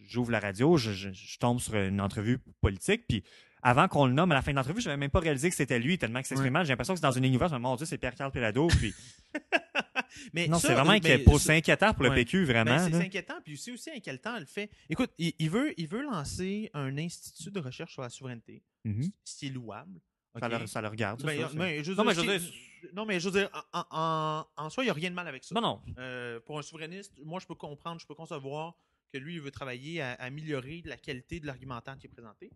[0.00, 3.22] j'ouvre la radio, je, je- je tombe sur une entrevue politique, puis
[3.62, 5.54] avant qu'on le nomme à la fin de l'entrevue, je n'avais même pas réalisé que
[5.56, 6.36] c'était lui, tellement que c'est.
[6.64, 8.92] J'ai l'impression que c'est dans une dis, mon Dieu, c'est Pierre-Carl Pelado, puis
[10.32, 12.16] Mais non, c'est vraiment euh, mais pour- c'est inquiétant pour le Ouais.
[12.16, 12.64] PQ, vraiment.
[12.76, 12.98] Ben, c'est là.
[13.00, 14.70] c'est inquiétant, puis aussi, aussi inquiétant le fait.
[14.90, 19.10] Écoute, il, il veut, il veut lancer un institut de recherche sur la souveraineté, Mhm.
[19.24, 20.00] ce qui est louable.
[20.38, 21.20] Ça, le, ça le regarde.
[21.20, 23.38] ça, Ben, ça, mais je Non, mais je veux c'est- dire- non, mais je veux
[23.38, 25.54] dire, en, en- en soi, il n'y a rien de mal avec ça.
[25.54, 25.82] Non, non.
[25.98, 28.74] Euh, pour un souverainiste, moi, je peux comprendre, je peux concevoir
[29.12, 32.50] que lui, il veut travailler à, à améliorer la qualité de l'argumentaire qui est présenté.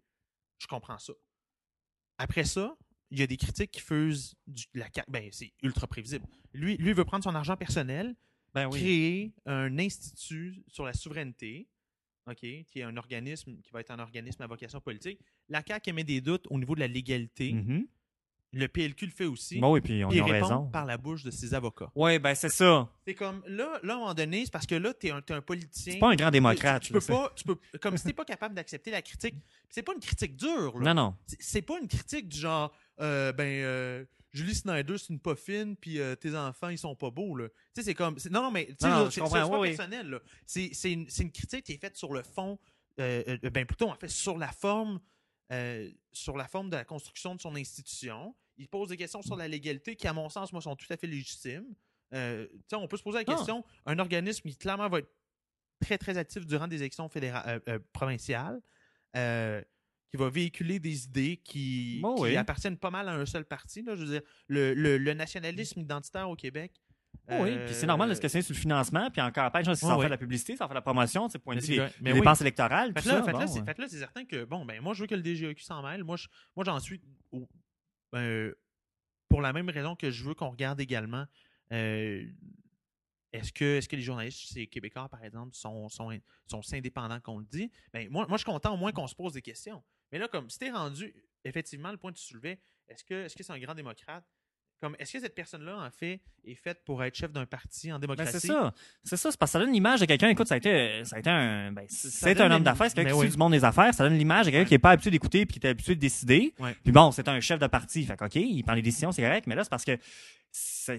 [0.58, 1.12] Je comprends ça.
[2.18, 2.74] Après ça,
[3.10, 6.26] il y a des critiques qui fusent du, la Ben, c'est ultra prévisible.
[6.52, 8.14] Lui, lui, il veut prendre son argent personnel,
[8.54, 8.78] Ben oui.
[8.80, 11.68] créer un institut sur la souveraineté,
[12.28, 15.20] OK, qui est un organisme qui va être un organisme à vocation politique.
[15.48, 17.52] La CAQ émet des doutes au niveau de la légalité.
[17.52, 17.86] Mhm.
[18.52, 19.58] Le PLQ le fait aussi.
[19.58, 20.66] Bon, oui, puis on a raison.
[20.70, 21.90] par la bouche de ses avocats.
[21.94, 22.88] Oui, ben c'est ça.
[23.06, 25.40] C'est comme là, là, à un moment donné, c'est parce que là, t'es un, un
[25.42, 25.92] politicien.
[25.94, 26.82] C'est pas un grand démocrate.
[26.82, 29.34] Tu, tu peux pas, tu peux, comme si t'es pas capable d'accepter la critique.
[29.68, 30.78] C'est pas une critique dure.
[30.78, 30.94] Là.
[30.94, 31.14] Non, non.
[31.38, 35.76] C'est pas une critique du genre, euh, ben, euh, Julie Snyder, c'est une pas fine,
[35.76, 37.36] puis euh, tes enfants, ils sont pas beaux.
[37.36, 37.48] Là.
[37.48, 38.16] Tu sais, c'est comme.
[38.30, 38.88] Non, non, mais c'est
[39.20, 40.10] pas oui, personnel.
[40.10, 40.20] là.
[40.46, 42.58] C'est c'est une, critique qui est faite sur le fond,
[43.00, 45.00] euh, ben plutôt, en fait, sur la forme,
[46.12, 48.34] sur la forme de la construction de son institution.
[48.58, 50.96] Il pose des questions sur la légalité qui, à mon sens, moi, sont tout à
[50.96, 51.74] fait légitimes.
[52.10, 53.36] Tu sais, on peut se poser la Ah.
[53.36, 55.10] question, un organisme qui clairement va être
[55.80, 57.60] très, très actif durant des élections fédérales,
[57.92, 58.60] provinciales,
[60.10, 63.82] qui va véhiculer des idées qui, qui appartiennent pas mal à un seul parti.
[63.82, 66.72] Là, je veux dire, le, le- le nationalisme identitaire au Québec.
[67.28, 69.74] Oui, euh, puis c'est normal de se questionner sur le financement, puis encore après, si
[69.74, 71.80] ça en fait la publicité, ça en fait la promotion, c'est point de vue des,
[72.12, 72.12] oui.
[72.12, 72.92] dépenses électorales.
[72.92, 73.98] Fait tout que là, ça, fait que là, bon, c'est ouais.
[73.98, 76.04] certain que, bon, ben, moi, je veux que le DGEQ s'en mêle.
[76.04, 77.00] Moi, je- moi j'en suis
[77.32, 77.48] au-
[78.14, 78.54] euh,
[79.28, 81.24] pour la même raison que je veux qu'on regarde également.
[81.72, 82.24] euh,
[83.32, 86.10] est-ce que, est que les journalistes c'est québécois, par exemple, sont, sont,
[86.46, 87.70] sont indépendants qu'on le dit?
[87.92, 89.82] Ben, moi, moi, je suis content au moins qu'on se pose des questions.
[90.12, 93.50] Mais là, comme si t'es rendu, effectivement, le point que tu soulevais, est-ce que c'est
[93.52, 94.24] un grand démocrate?
[94.78, 97.94] Comme, est-ce que cette personne-là, en fait, est faite pour être chef d'un parti en
[97.96, 98.40] Ben, démocratie?
[98.40, 98.74] c'est ça.
[99.02, 100.28] C'est ça, c'est parce que ça donne l'image de quelqu'un.
[100.28, 103.08] Écoute, ça a été, ça a été un, ben, c'est un homme d'affaires, c'est quelqu'un
[103.12, 103.26] Ben qui oui.
[103.28, 103.94] suit du monde des affaires.
[103.94, 104.68] Ça donne l'image de quelqu'un Ouais.
[104.68, 106.52] qui n'est pas habitué d'écouter puis qui est habitué de décider.
[106.58, 106.76] Ouais.
[106.84, 108.04] Puis bon, c'est un chef de parti.
[108.04, 109.46] Fait que, OK, il prend les décisions, c'est correct.
[109.46, 109.96] Mais là, c'est parce que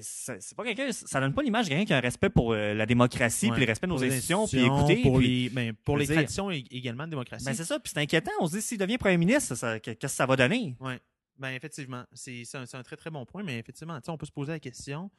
[0.02, 2.74] c'est pas quelqu'un, ça donne pas l'image de quelqu'un qui a un respect pour euh,
[2.74, 5.02] la démocratie, puis le respect de nos institutions, puis écouter.
[5.02, 7.46] Pour puis- les, ben, pour les traditions ég- également de démocratie.
[7.46, 8.32] Ben, c'est ça, puis c'est inquiétant.
[8.40, 10.76] On se dit, s'il devient premier ministre, qu'est-ce que ça va donner?
[10.80, 11.00] Ouais.
[11.38, 14.52] Ben, effectivement, c'est un, un très très bon point, mais effectivement, on peut se poser
[14.54, 15.12] la question.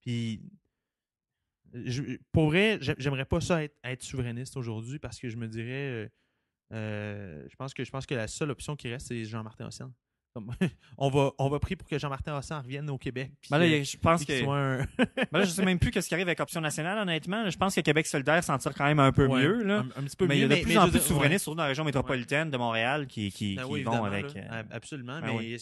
[0.00, 0.40] Puis,
[1.74, 5.46] je- pour vrai, j'ai- j'aimerais pas ça être, être souverainiste aujourd'hui parce que je me
[5.48, 6.08] dirais, euh,
[6.72, 9.92] euh, je pense que je pense que la seule option qui reste, c'est Jean-Martin Ossian.
[10.98, 13.32] On va on va prier pour que Jean-Martin Ossian revienne au Québec.
[13.50, 14.32] Ben là, je pense que.
[14.32, 16.98] qu'il soit un- ben là, je sais même plus ce qui arrive avec Option nationale,
[16.98, 17.48] honnêtement.
[17.50, 19.62] Je pense que Québec solidaire s'en tire quand même un peu Ouais, mieux.
[19.62, 19.78] Là.
[19.96, 21.42] un, un petit peu mais il y a de plus mais en plus de souverainistes,
[21.44, 24.34] surtout dans la région métropolitaine de Montréal, qui, qui, Ben qui oui, vont avec.
[24.34, 24.40] là.
[24.42, 25.56] euh, Ab- Absolument, ben mais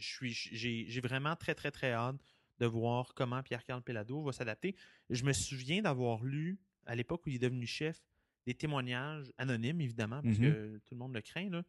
[0.00, 2.16] j'ai, vraiment très, très, très hâte
[2.58, 4.74] de voir comment Pierre-Carl Pellado va s'adapter.
[5.10, 7.98] Je me souviens d'avoir lu, à l'époque où il est devenu chef,
[8.46, 10.52] des témoignages anonymes, évidemment, parce Mhm.
[10.52, 11.50] que tout le monde le craint.
[11.50, 11.64] Là.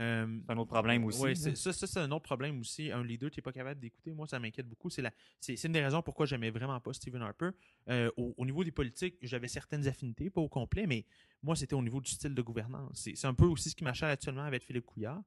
[0.00, 1.36] Euh, c'est un autre problème aussi.
[1.56, 2.90] ça, ça, c'est un autre problème aussi.
[2.92, 4.12] Un leader, tu n'es pas capable d'écouter.
[4.12, 4.90] Moi, ça m'inquiète beaucoup.
[4.90, 5.10] C'est, la,
[5.40, 7.50] c'est, c'est une des raisons pourquoi j'aimais vraiment pas Stephen Harper.
[7.88, 11.04] Euh, au, au niveau des politiques, j'avais certaines affinités, pas au complet, mais
[11.42, 13.08] moi, c'était au niveau du style de gouvernance.
[13.14, 15.22] C'est, un peu aussi ce qui m'achète actuellement avec Philippe Couillard.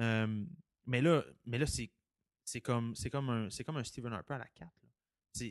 [0.00, 0.44] Euh,
[0.86, 1.90] mais là, mais là c'est,
[2.44, 4.68] c'est, comme, c'est, comme un, c'est comme un Stephen Harper à la 4.
[4.82, 4.88] là.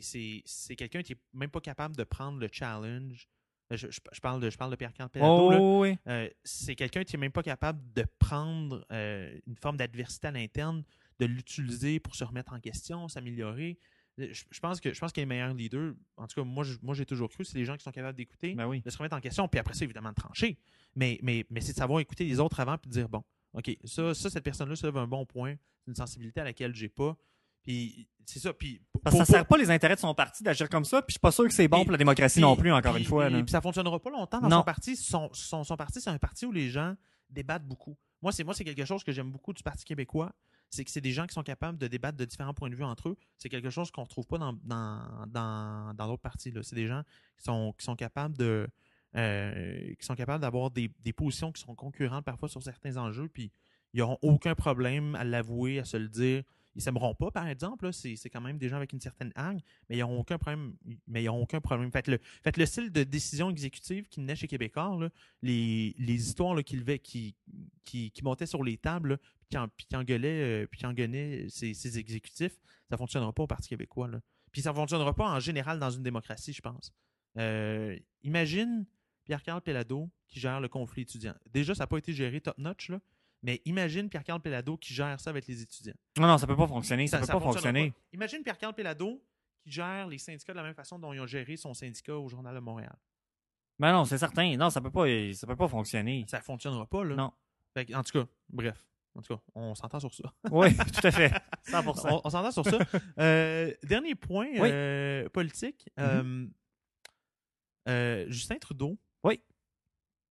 [0.02, 3.26] C'est, quelqu'un qui est même pas capable de prendre le challenge.
[3.72, 5.96] Euh, Je, je- je parle de, je parle de Pierre-Carl Pellado, Oh, oui.
[6.08, 10.30] Euh, c'est quelqu'un qui n'est même pas capable de prendre euh, une forme d'adversité à
[10.32, 10.82] l'interne,
[11.18, 13.78] de l'utiliser pour se remettre en question, s'améliorer.
[14.18, 16.76] Je, je pense que je pense que les meilleurs leaders, en tout cas, moi, je-
[16.82, 18.80] moi j'ai toujours cru, c'est les gens qui sont capables d'écouter, Ben oui.
[18.82, 20.58] de se remettre en question, puis après ça, évidemment, de trancher.
[20.96, 23.22] Mais, mais, mais c'est de savoir écouter les autres avant, puis de dire, bon,
[23.54, 26.88] OK, ça, ça cette personne-là soulève un bon point, c'est une sensibilité à laquelle j'ai
[26.88, 27.16] pas.
[27.62, 28.52] Puis c'est ça.
[28.52, 31.10] Puis Parce que ça sert pas les intérêts de son parti d'agir comme ça, puis
[31.10, 33.28] je suis pas sûr que c'est bon pour la démocratie non plus, encore une fois.
[33.42, 34.96] puis- ça fonctionnera pas longtemps dans son parti.
[34.96, 36.94] Son, son, son parti, c'est un parti où les gens
[37.28, 37.96] débattent beaucoup.
[38.22, 40.32] Moi, c'est moi, c'est quelque chose que j'aime beaucoup du Parti québécois.
[40.68, 42.84] C'est que c'est des gens qui sont capables de débattre de différents points de vue
[42.84, 43.16] entre eux.
[43.38, 46.52] C'est quelque chose qu'on retrouve pas dans, dans, dans, dans d'autres partis.
[46.62, 47.02] C'est des gens
[47.38, 48.68] qui sont, qui sont capables de
[49.16, 53.28] euh, qui sont capables d'avoir des, des positions qui sont concurrentes parfois sur certains enjeux,
[53.28, 53.50] puis
[53.92, 56.44] ils n'auront aucun problème à l'avouer, à se le dire.
[56.80, 57.92] Ils s'aimeront pas, par exemple.
[57.92, 60.74] C'est quand même des gens avec une certaine hargne, mais ils n'auront aucun problème.
[61.06, 61.92] Mais ils aucun problème.
[61.92, 65.10] Faites le, le style de décision exécutive qui venait chez Québécois, là,
[65.42, 67.36] les, les histoires qui,
[67.84, 71.98] qui, qui, montaient sur les tables, là, puis qui, en- puis qui engueulaient, euh, ces
[71.98, 72.58] exécutifs,
[72.88, 74.08] ça ne fonctionnera pas au Parti québécois.
[74.08, 74.20] Là.
[74.52, 76.92] Puis ça ne fonctionnera pas en général dans une démocratie, je pense.
[77.38, 78.86] Euh, imagine
[79.24, 81.34] Pierre-Carl Pellado qui gère le conflit étudiant.
[81.52, 83.00] Déjà, ça n'a pas été géré top-notch, là,
[83.42, 85.94] mais imagine Pierre-Carl Pellado qui gère ça avec les étudiants.
[86.18, 87.06] Non, non, ça peut pas fonctionner.
[87.06, 87.90] Ça, peut pas fonctionner.
[87.90, 87.96] pas.
[88.12, 89.22] Imagine Pierre-Carl Pellado
[89.62, 92.28] qui gère les syndicats de la même façon dont ils ont géré son syndicat au
[92.28, 92.96] Journal de Montréal.
[93.78, 94.56] Ben non, c'est certain.
[94.56, 96.24] Non, ça peut pas, ça peut pas fonctionner.
[96.28, 97.16] Ça fonctionnera pas, là.
[97.16, 97.32] Non.
[97.72, 98.84] Fait en tout cas, bref.
[99.14, 100.32] En tout cas, on s'entend sur ça.
[100.50, 101.32] Oui, tout à fait.
[101.66, 102.08] 100%.
[102.10, 102.78] on on s'entend sur ça.
[103.18, 104.58] Euh, dernier point Oui.
[104.58, 104.72] Mm-hmm.
[104.72, 105.88] euh, politique.
[105.98, 106.46] Euh,
[107.88, 108.98] euh, Justin Trudeau.
[109.24, 109.40] Oui.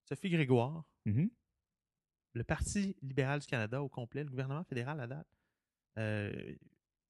[0.05, 0.83] Sophie Grégoire.
[1.05, 1.29] Mhm.
[2.33, 5.27] Le Parti libéral du Canada au complet, le gouvernement fédéral à date.
[5.97, 6.55] Euh,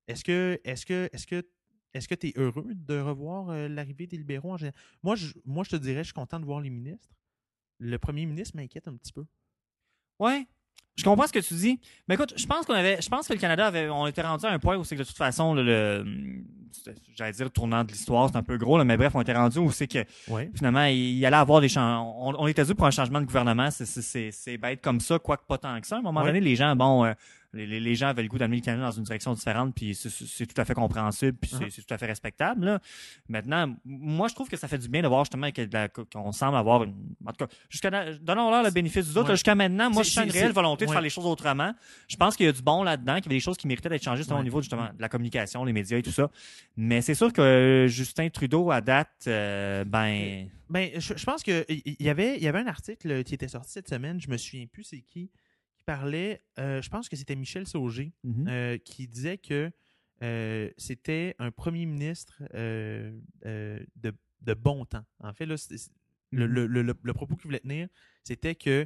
[0.07, 1.47] est-ce que est-ce que est-ce que
[1.93, 4.79] est-ce que tu es heureux de revoir euh, l'arrivée des libéraux en général?
[5.03, 7.09] Moi je, moi, je te dirais, je suis content de voir les ministres.
[7.79, 9.25] Le premier ministre m'inquiète un petit peu.
[10.19, 10.47] Ouais.
[10.99, 11.79] Je comprends ce que tu dis.
[12.07, 14.45] Mais écoute, je pense qu'on avait, je pense que le Canada avait, on était rendu
[14.45, 16.03] à un point où c'est que de toute façon, le,
[17.17, 19.33] j'allais dire le tournant de l'histoire, c'est un peu gros, là, mais bref, on était
[19.33, 20.49] rendu où c'est que Oui.
[20.55, 22.27] finalement, il, il allait avoir des changements.
[22.27, 23.69] On, on était dû pour un changement de gouvernement.
[23.71, 25.95] C'est, bête comme ça, quoique pas tant que ça.
[25.95, 27.13] À un moment donné, les gens, bon, euh,
[27.53, 30.59] les, gens avaient le goût d'amener le Canada dans une direction différente, puis c'est, tout
[30.61, 31.85] à fait compréhensible, puis c'est, Uh-huh.
[31.85, 32.65] tout à fait respectable.
[32.65, 32.79] Là.
[33.27, 35.49] Maintenant, moi, je trouve que ça fait du bien de voir justement
[36.11, 36.95] qu'on semble avoir une.
[37.25, 39.27] En tout cas, jusqu'à donnons-leur le bénéfice du doute.
[39.27, 39.33] Ouais.
[39.33, 41.73] Jusqu'à maintenant, moi, je sens une réelle volonté de faire les choses autrement.
[42.07, 43.89] Je pense qu'il y a du bon là-dedans, qu'il y avait des choses qui méritaient
[43.89, 44.41] d'être changées justement Ouais.
[44.41, 46.29] au niveau justement de la communication, les médias et tout ça.
[46.77, 50.47] Mais c'est sûr que Justin Trudeau, à date, euh, ben.
[50.69, 53.71] Ben, je, je pense que il y avait, y avait un article qui était sorti
[53.71, 55.31] cette semaine, je me souviens plus c'est qui
[55.93, 58.47] parlait, euh, je pense que c'était Michel Sauger, mhm.
[58.47, 59.71] euh, qui disait que
[60.21, 64.11] euh, c'était un premier ministre de,
[64.41, 65.05] de bon temps.
[65.19, 65.55] En fait, là,
[66.31, 66.53] le, Mhm.
[66.53, 67.87] le- le- le- le propos qu'il voulait tenir,
[68.23, 68.85] c'était que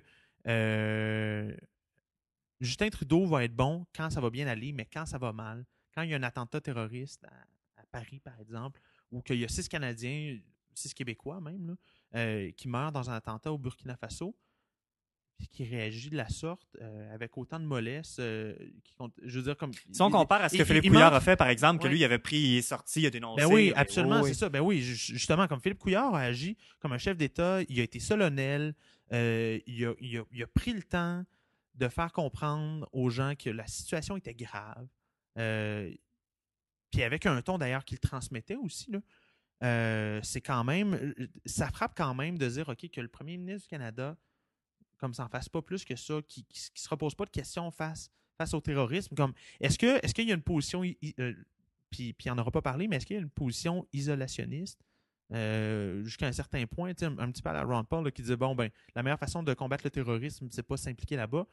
[2.60, 5.66] Justin Trudeau va être bon quand ça va bien aller, mais quand ça va mal,
[5.93, 8.80] quand il y a un attentat terroriste à, à Paris, par exemple,
[9.12, 10.39] ou qu'il y a six Canadiens,
[10.74, 11.76] six Québécois même,
[12.14, 14.36] là, qui meurent dans un attentat au Burkina Faso,
[15.52, 19.44] qui réagit de la sorte, euh, avec autant de mollesse, euh, qui compte- je veux
[19.44, 19.72] dire, comme...
[19.92, 21.86] Si on compare à ce que il- Philippe il Couillard a fait, par exemple, que
[21.86, 21.92] Ouais.
[21.92, 23.44] lui, il avait pris, il est sorti, il a dénoncé.
[23.44, 24.50] Ben oui, absolument, oui, c'est ça.
[24.50, 27.84] Ben oui, ju- justement, comme Philippe Couillard a agi comme un chef d'État, il a
[27.84, 28.74] été solennel,
[29.12, 31.24] euh, il, a, il a- il a pris le temps
[31.76, 34.88] de faire comprendre aux gens que la situation était grave.
[36.92, 41.14] Puis avec un ton d'ailleurs qu'il transmettait aussi, là, c'est quand même.
[41.46, 44.16] Ça frappe quand même de dire, OK, que le premier ministre du Canada,
[45.04, 48.10] comme ça fasse pas plus que ça, qui ne se repose pas de questions face,
[48.38, 49.14] face au terrorisme.
[49.16, 51.34] Comme, est-ce que est-ce qu'il y a une position, euh,
[51.89, 54.80] puis, puis il n'en aura pas parlé, mais est-ce qu'il y a une position isolationniste
[55.34, 58.38] euh, jusqu'à un certain point, un, un petit peu à la Ron Paul qui disait,
[58.38, 61.47] bon, ben, la meilleure façon de combattre le terrorisme, c'est pas s'impliquer là-bas.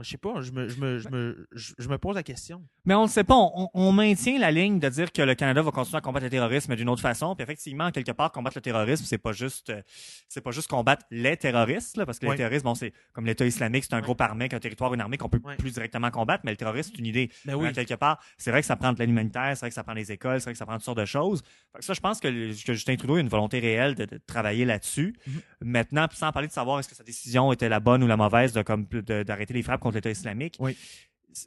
[0.00, 2.62] Je sais pas, je me, je, me, je, me, je, je me pose la question.
[2.86, 3.34] Mais on ne sait pas.
[3.36, 6.30] On, on maintient la ligne de dire que le Canada va continuer à combattre le
[6.30, 7.34] terrorisme d'une autre façon.
[7.36, 9.82] Puis effectivement, quelque part, combattre le terrorisme, c'est pas juste, euh,
[10.28, 12.32] c'est pas juste combattre les terroristes, là, parce que Ouais.
[12.32, 14.02] les terroristes, bon, c'est comme l'État islamique, c'est un Ouais.
[14.02, 16.42] groupe armé, qu'un territoire, une armée qu'on peut plus directement combattre.
[16.46, 17.30] Mais le terrorisme, c'est une idée.
[17.44, 19.74] Ben Euh, quelque part, c'est vrai que ça prend de l'aide humanitaire, c'est vrai que
[19.74, 21.42] ça prend des écoles, c'est vrai que ça prend toutes sortes de choses.
[21.72, 24.06] Fait que ça, je pense que, le- que Justin Trudeau a une volonté réelle de,
[24.06, 25.14] de travailler là-dessus.
[25.26, 25.40] Mhm.
[25.60, 28.52] Maintenant, sans parler de savoir est-ce que sa décision était la bonne ou la mauvaise
[28.54, 30.56] de comme de- d'arrêter les frappes contre l'État islamique.
[30.60, 30.76] Oui.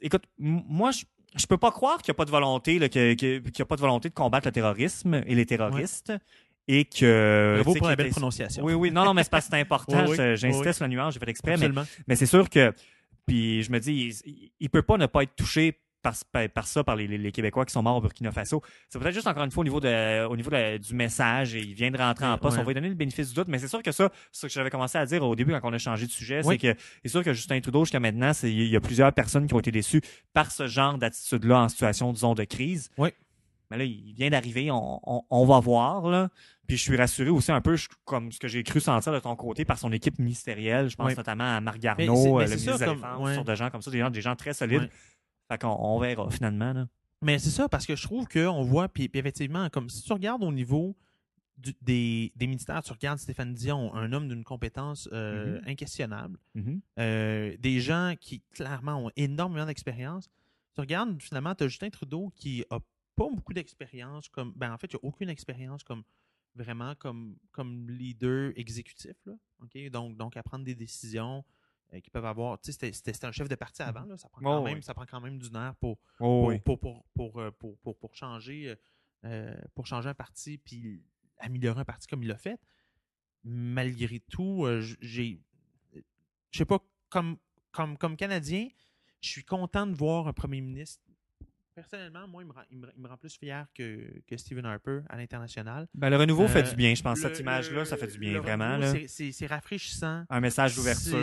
[0.02, 1.04] Écoute, moi, je,
[1.36, 3.76] je peux pas croire qu'il n'y a pas de volonté, là, qu'il y a pas
[3.76, 6.12] de volonté de combattre le terrorisme et les terroristes.
[6.68, 7.60] Et que.
[7.62, 8.64] Bravo pour la belle prononciation.
[8.64, 8.90] Oui, oui.
[8.90, 10.04] Non, non, mais c'est parce que c'est important.
[10.08, 11.56] Oui, J'insistais oui, sur la nuance, j'ai fait exprès,
[12.08, 12.72] mais c'est sûr que,
[13.24, 15.80] puis je me dis, il, il peut pas ne pas être touché
[16.52, 18.62] par, ça, par les, Québécois qui sont morts au Burkina Faso.
[18.88, 21.60] C'est peut-être juste encore une fois au niveau, de, au niveau de- du message et
[21.60, 22.56] il vient de rentrer en poste.
[22.56, 22.62] ouais.
[22.62, 24.46] On va lui donner le bénéfice du doute, mais c'est sûr que ça, c'est ce
[24.46, 26.58] que j'avais commencé à dire au début quand on a changé de sujet, Oui.
[26.60, 29.46] c'est que c'est sûr que Justin Trudeau jusqu'à maintenant, c'est- il y a plusieurs personnes
[29.46, 30.00] qui ont été déçues
[30.32, 32.90] par ce genre d'attitude-là en situation, disons, de crise.
[32.98, 33.10] Oui.
[33.70, 36.28] Mais là, il vient d'arriver, on, on, on va voir, là.
[36.68, 39.18] Puis je suis rassuré aussi un peu, je- comme ce que j'ai cru sentir de
[39.18, 40.88] ton côté, par son équipe ministérielle.
[40.88, 41.14] Je pense Oui.
[41.16, 43.34] notamment à Marc Mais Garneau, c'est- euh, mais le ministre de la Défense, ouais.
[43.34, 44.82] sur de gens comme ça, des gens, des gens très solides.
[44.82, 44.90] Ouais.
[45.48, 46.72] Fait qu'on on verra finalement.
[46.72, 46.88] Là.
[47.22, 50.12] Mais c'est ça, parce que je trouve qu'on voit, puis, puis effectivement, comme si tu
[50.12, 50.96] regardes au niveau
[51.56, 55.68] du- des, des ministères, tu regardes Stéphane Dion, un homme d'une compétence euh, Mhm.
[55.68, 56.80] inquestionnable, Mhm.
[56.98, 60.28] euh, des gens qui clairement ont énormément d'expérience.
[60.74, 62.78] Tu regardes, finalement, tu as Justin Trudeau qui a
[63.14, 66.02] pas beaucoup d'expérience, comme ben en fait, il n'a aucune expérience comme
[66.54, 69.14] vraiment comme, comme leader exécutif.
[69.24, 69.32] Là,
[69.90, 71.42] donc, donc, à prendre des décisions
[71.94, 72.60] euh, qui peuvent avoir.
[72.60, 74.82] Tu sais, c'était- un chef de parti avant, là, ça, prend quand Oh, même, oui.
[74.82, 76.58] ça prend quand même du nerf pour, Oh, pour, oui.
[76.60, 78.74] pour, pour, pour, euh, pour- pour- pour changer,
[79.24, 81.02] euh, pour changer un parti puis
[81.38, 82.58] améliorer un parti comme il l'a fait.
[83.44, 84.66] Malgré tout,
[85.00, 85.40] j'ai.
[86.50, 87.36] Je sais pas, comme,
[87.70, 88.68] comme, comme Canadien,
[89.20, 91.02] je suis content de voir un premier ministre.
[91.76, 94.64] Personnellement, moi, il me rend, il me, il me rend plus fier que, que Stephen
[94.64, 95.86] Harper à l'international.
[95.94, 97.22] Ben, le renouveau fait Euh, du bien, je pense.
[97.22, 98.80] Le- Cette image-là, ça fait du bien, vraiment.
[99.06, 100.24] c'est- rafraîchissant.
[100.30, 101.18] Un message d'ouverture.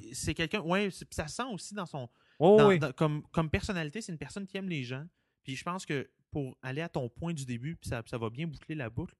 [0.00, 0.14] C'est-.
[0.14, 0.62] C'est quelqu'un.
[0.92, 2.78] C'est- ça sent aussi dans son, Oh, dans- oui.
[2.78, 5.04] dans- comme, comme personnalité, c'est une personne qui aime les gens.
[5.42, 8.30] Puis je pense que pour aller à ton point du début, puis ça, ça va
[8.30, 9.14] bien boucler la boucle,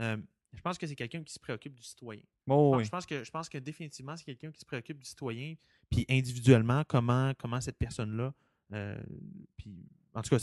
[0.00, 0.16] euh,
[0.52, 2.22] je pense que c'est quelqu'un qui se préoccupe du citoyen.
[2.46, 2.82] Oh, Je oui.
[2.82, 5.56] pense- Je, pense que, je pense que définitivement, c'est quelqu'un qui se préoccupe du citoyen,
[5.90, 8.32] puis individuellement, comment, comment cette personne-là.
[8.74, 9.00] euh,
[9.56, 10.42] puis, en tout cas,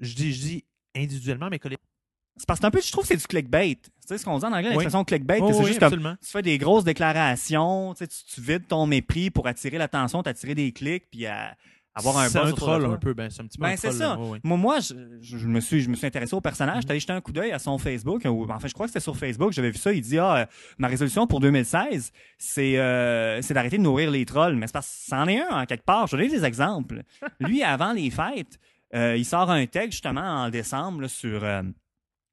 [0.00, 0.64] je dis, je dis
[0.94, 1.90] individuellement, mais collectivement.
[2.38, 3.76] C'est parce que un peu, je trouve que c'est du clickbait.
[3.76, 4.74] Tu sais ce qu'on dit en anglais, Oui.
[4.74, 8.16] l'expression clickbait, Oh, c'est oui, juste comme, tu fais des grosses déclarations, tu, sais, tu,
[8.34, 11.26] tu vides ton mépris pour attirer l'attention, t'attirer des clics, puis
[11.96, 14.18] avoir un C'est un troll un peu, ben, c'est un petit peu Ben, c'est ça.
[14.44, 16.76] Moi, moi je, me suis, je me suis intéressé au personnage.
[16.76, 16.80] Mhm.
[16.82, 18.22] J'étais allé jeter un coup d'œil à son Facebook.
[18.26, 19.52] Ou, enfin, je crois que c'était sur Facebook.
[19.52, 19.92] J'avais vu ça.
[19.94, 20.46] Il dit, ah, euh,
[20.76, 24.56] ma résolution pour 2016, c'est, euh, c'est d'arrêter de nourrir les trolls.
[24.56, 26.06] Mais c'est parce que c'en est un, en quelque part.
[26.06, 27.02] Je vais donner des exemples.
[27.40, 28.58] Lui, avant les fêtes,
[28.92, 31.62] il sort un texte, justement, en décembre, là, sur, euh,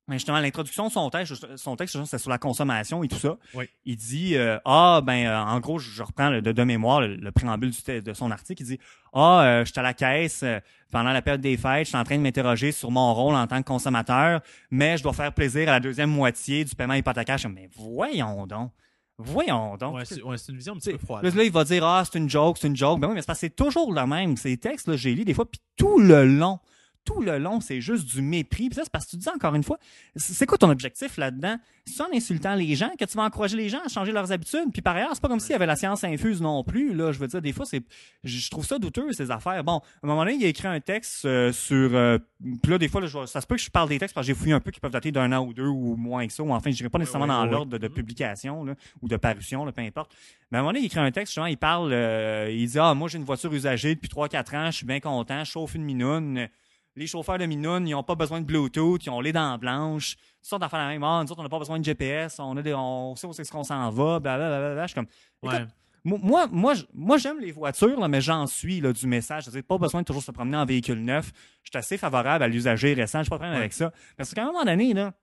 [0.07, 3.37] ben, justement, l'introduction de son texte, son texte, c'est sur la consommation et tout ça.
[3.53, 3.69] Oui.
[3.85, 7.15] Il dit, euh, ah, ben, euh, en gros, je, reprends le- de, de mémoire le,
[7.15, 8.61] le préambule du de son article.
[8.63, 8.79] Il dit,
[9.13, 10.59] ah, euh, j'étais à la caisse euh,
[10.91, 13.47] pendant la période des fêtes, je suis en train de m'interroger sur mon rôle en
[13.47, 17.37] tant que consommateur, mais je dois faire plaisir à la deuxième moitié du paiement hypothécaire.
[17.37, 18.71] Je dis, mais voyons donc.
[19.19, 19.95] Voyons donc.
[19.95, 21.23] Ouais, c'est ouais, une vision un petit peu froide.
[21.23, 22.99] Là, là, il va dire Ah, c'est une joke, c'est une joke.
[22.99, 24.37] Ben oui, mais c'est parce que c'est toujours le même.
[24.37, 26.59] Ces textes, là, j'ai lu des fois, puis tout le long,
[27.05, 28.69] tout le long, c'est juste du mépris.
[28.69, 29.77] Puis ça, c'est parce que tu dis encore une fois,
[30.15, 31.57] c'est quoi ton objectif là-dedans?
[31.85, 34.71] C'est en insultant les gens que tu vas encourager les gens à changer leurs habitudes?
[34.71, 36.93] Puis par ailleurs, c'est pas comme s'il y avait la science infuse non plus.
[36.93, 37.81] Là, je veux dire, des fois, c'est,
[38.23, 39.63] je trouve ça douteux ces affaires.
[39.63, 41.93] Bon, à un moment donné, il a écrit un texte euh, sur.
[41.93, 42.17] euh,
[42.61, 44.15] puis là, des fois, là, je vois- ça se peut que je parle des textes
[44.15, 46.25] parce que j'ai fouillé un peu qui peuvent dater d'un an ou deux ou moins
[46.25, 46.41] que ça.
[46.43, 47.93] Ou enfin, je dirais pas nécessairement dans l'ordre de, de ouais.
[47.93, 50.11] publication là, ou de parution, là, peu importe.
[50.51, 52.79] Mais à un moment donné, il écrit un texte, justement, il parle, euh, il dit
[52.79, 55.75] Ah, moi, j'ai une voiture usagée depuis 3-4 ans, je suis bien content, je chauffe
[55.75, 56.47] une minoune.
[56.95, 60.15] Les chauffeurs de minoune, ils n'ont pas besoin de Bluetooth, ils ont les dents blanches.
[60.43, 61.03] Ils sont d'affaires la même.
[61.03, 63.33] Ah, nous autres, on n'a pas besoin de GPS, on, a des, on sait où
[63.33, 64.83] c'est qu'on s'en va, blablabla.
[64.83, 65.07] Je suis comme.
[65.41, 65.59] Écoute,
[66.05, 66.19] Ouais.
[66.21, 69.43] moi, moi, moi, j'aime les voitures, là, mais j'en suis là, du message.
[69.45, 71.31] C'est-à-dire, pas besoin de toujours se promener en véhicule neuf.
[71.63, 73.23] Je suis assez favorable à l'usager récent.
[73.23, 73.59] Je pas de problème Ouais.
[73.61, 73.91] avec ça.
[74.17, 75.13] Parce qu'à un moment donné, là,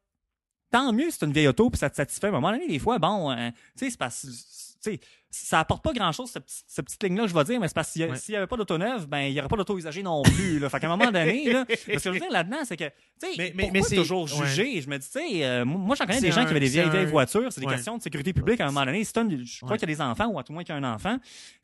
[0.73, 2.29] tant mieux si c'est une vieille auto puis ça te satisfait.
[2.31, 4.23] Mais à un moment donné, des fois, bon, euh, tu sais, c'est parce
[4.83, 5.01] tu sais,
[5.31, 7.75] ça apporte pas grand chose, cette, petite- cette petite ligne-là, je vais dire, mais c'est
[7.75, 8.17] parce y a- Ouais.
[8.17, 10.59] s'il y avait pas d'auto neuve, ben, il y aurait pas d'auto usagé non plus,
[10.59, 10.69] là.
[10.69, 12.93] Fait qu'à un moment donné, là, parce que je veux dire là-dedans, c'est que, tu
[13.21, 14.47] sais, Mais- mais- mais c'est- toujours ouais.
[14.47, 14.81] juger?
[14.81, 16.87] Je me dis, tu sais, euh, moi, j'en connais des gens qui avaient des vieilles,
[16.87, 17.75] un- vieilles voitures, c'est des Ouais.
[17.75, 19.05] questions de sécurité publique à un moment donné.
[19.05, 20.75] Si une- je crois qu'il y a des enfants, ou à tout le moins qu'il
[20.75, 21.17] y a un enfant,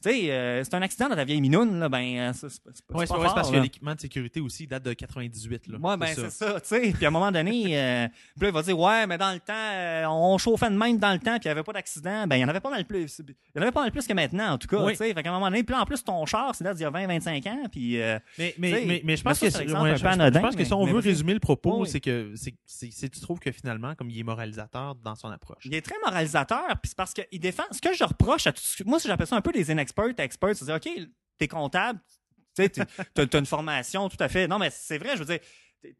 [0.03, 2.99] tu sais, euh, c'est un accident dans ta vieille minoune, là, ben, euh, c'est pas,
[2.99, 5.67] Ouais, c'est parce que l'équipement de sécurité aussi date de 98.
[5.69, 5.79] Là.
[5.79, 6.93] Ouais, ben c'est ça, tu sais.
[6.93, 8.07] Puis à un moment donné, euh,
[8.37, 11.13] puis là, il va dire ouais, mais dans le temps, on chauffait de même dans
[11.13, 12.27] le temps, puis il n'y avait pas d'accident.
[12.27, 13.21] Ben il y en avait pas mal plus.
[13.57, 14.85] Il y en avait pas mal plus que maintenant, en tout cas.
[14.85, 14.95] Oui.
[14.95, 16.91] Fait qu'à un moment donné, puis en plus ton char, c'est là d'il y a
[16.91, 20.65] 20-25 ans, puis euh, Mais, mais, mais, mais je pense que, ouais, je, pense que
[20.65, 21.89] si on veut résumer le propos, Oui.
[21.89, 25.65] c'est que c'est, tu trouves que finalement, comme il est moralisateur dans son approche.
[25.65, 27.63] il est très moralisateur, puis c'est parce qu'il défend.
[27.73, 30.55] Ce que je reproche à tout ce- moi, j'appelle ça un peu des inexperts, experts,
[30.55, 31.99] c'est-à-dire ok, t'es comptable,
[32.59, 32.69] tu
[33.15, 34.47] t'as une formation, tout à fait.
[34.49, 35.39] Non, mais c'est vrai, je veux dire.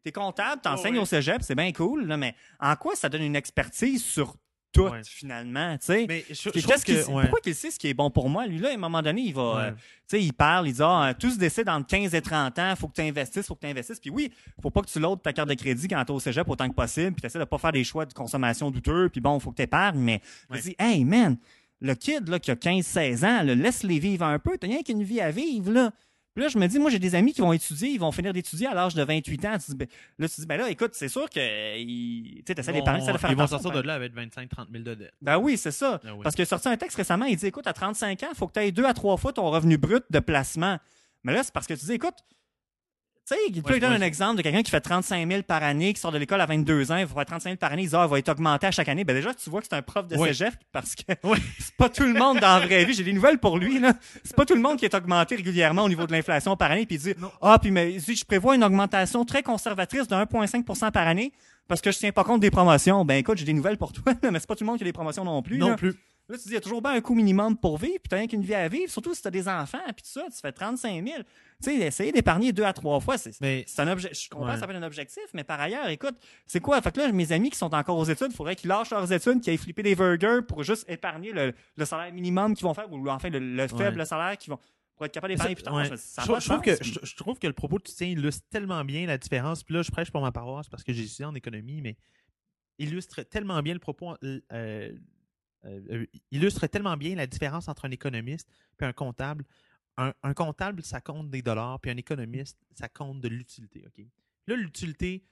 [0.03, 1.01] t'es- comptable, t'enseignes Ouais.
[1.01, 4.35] au cégep, c'est bien cool, là, mais en quoi ça donne une expertise sur
[4.71, 5.01] tout, Ouais.
[5.03, 6.05] finalement, tu sais?
[6.07, 7.21] Qu'est-ce qu'il ouais.
[7.23, 8.45] Pourquoi qu'il sait ce qui est bon pour moi?
[8.45, 9.41] Lui, là, à un moment donné, il va.
[9.55, 9.61] Ouais.
[9.63, 9.77] euh, tu
[10.17, 12.87] sais, il parle, il dit Ah, tout se décide entre 15 et 30 ans, faut
[12.87, 13.99] que tu investisses, faut que tu investisses.
[13.99, 16.47] Puis oui, faut pas que tu loads ta carte de crédit quand t'es au cégep
[16.49, 19.39] autant que possible, puis tu de pas faire des choix de consommation douteux, puis bon,
[19.39, 19.99] faut que tu épargnes.
[19.99, 21.37] Mais je dis Hey, man,
[21.81, 25.03] le kid là, qui a 15-16 ans, là, laisse-les vivre un peu, t'as rien qu'une
[25.03, 25.91] vie à vivre, là.
[26.37, 28.31] Puis là, je me dis, moi, j'ai des amis qui vont étudier, ils vont finir
[28.31, 29.57] d'étudier à l'âge de 28 ans.
[29.57, 29.87] Tu dis, ben,
[30.19, 33.17] là, tu dis, ben là, écoute, c'est sûr que tu sais, Ils d'épargner, t'essaies de
[33.17, 35.13] faire ils vont sortir de là avec 25-30 000 de dette.
[35.19, 35.99] ben oui, c'est ça.
[36.03, 36.19] Oui.
[36.21, 38.45] Parce qu'il a sorti un texte récemment, il dit écoute, à 35 ans, il faut
[38.45, 40.77] que tu aies deux à trois fois ton revenu brut de placement.
[41.23, 42.13] Mais là, c'est parce que tu dis écoute,
[43.27, 44.01] tu sais, il peut Ouais, donner ouais.
[44.01, 46.45] un exemple de quelqu'un qui fait 35 000 par année, qui sort de l'école à
[46.45, 48.29] 22 ans, il va faire 35 000 par année, il dit ah, il va être
[48.29, 49.03] augmenté à chaque année.
[49.03, 50.29] Ben déjà, tu vois que c'est un prof de Ouais.
[50.29, 51.03] cégep parce que
[51.59, 52.93] c'est pas tout le monde dans la vraie vie.
[52.93, 53.93] J'ai des nouvelles pour lui, là.
[54.23, 56.85] C'est pas tout le monde qui est augmenté régulièrement au niveau de l'inflation par année.
[56.85, 57.31] Puis il dit Non.
[57.41, 61.33] ah, puis mais dit, je prévois une augmentation très conservatrice de 1,5% par année
[61.67, 63.03] parce que je tiens pas compte des promotions.
[63.03, 64.85] Ben écoute, j'ai des nouvelles pour toi, mais c'est pas tout le monde qui a
[64.85, 65.57] des promotions non plus.
[65.57, 65.75] Non là.
[65.75, 65.95] plus.
[66.29, 68.17] Là, tu dis, il y a toujours bien un coût minimum pour vivre, puis t'as
[68.17, 70.51] rien qu'une vie à vivre, surtout si t'as des enfants, puis tout ça, tu fais
[70.51, 71.17] 35 000.
[71.63, 74.25] Tu sais, essayer d'épargner deux à trois fois, c'est Mais c'est un objectif.
[74.25, 74.53] Je comprends Ouais.
[74.53, 76.79] que ça peut être un objectif, mais par ailleurs, écoute, c'est quoi?
[76.83, 79.11] Fait que là, mes amis qui sont encore aux études, il faudrait qu'ils lâchent leurs
[79.11, 82.75] études, qu'ils aillent flipper des burgers pour juste épargner le, le salaire minimum qu'ils vont
[82.75, 84.59] faire, ou enfin le, le faible salaire qu'ils vont,
[84.95, 85.73] pour être capable d'épargner plus tard.
[85.73, 85.89] Ouais.
[85.97, 88.45] Ça je, je trouve que, je, je trouve que le propos que tu tiens illustre
[88.51, 89.63] tellement bien la différence.
[89.63, 91.97] Puis là, je prêche pour ma paroisse parce que j'ai étudié en économie, mais
[92.77, 94.13] illustre tellement bien le propos.
[94.23, 94.91] euh, euh,
[95.65, 98.47] euh, illustre tellement bien la différence entre un économiste
[98.79, 99.43] et un comptable.
[99.97, 103.83] Un, un comptable, ça compte des dollars, puis un économiste, ça compte de l'utilité.
[103.87, 104.05] ok?
[104.47, 105.23] Là, l'utilité,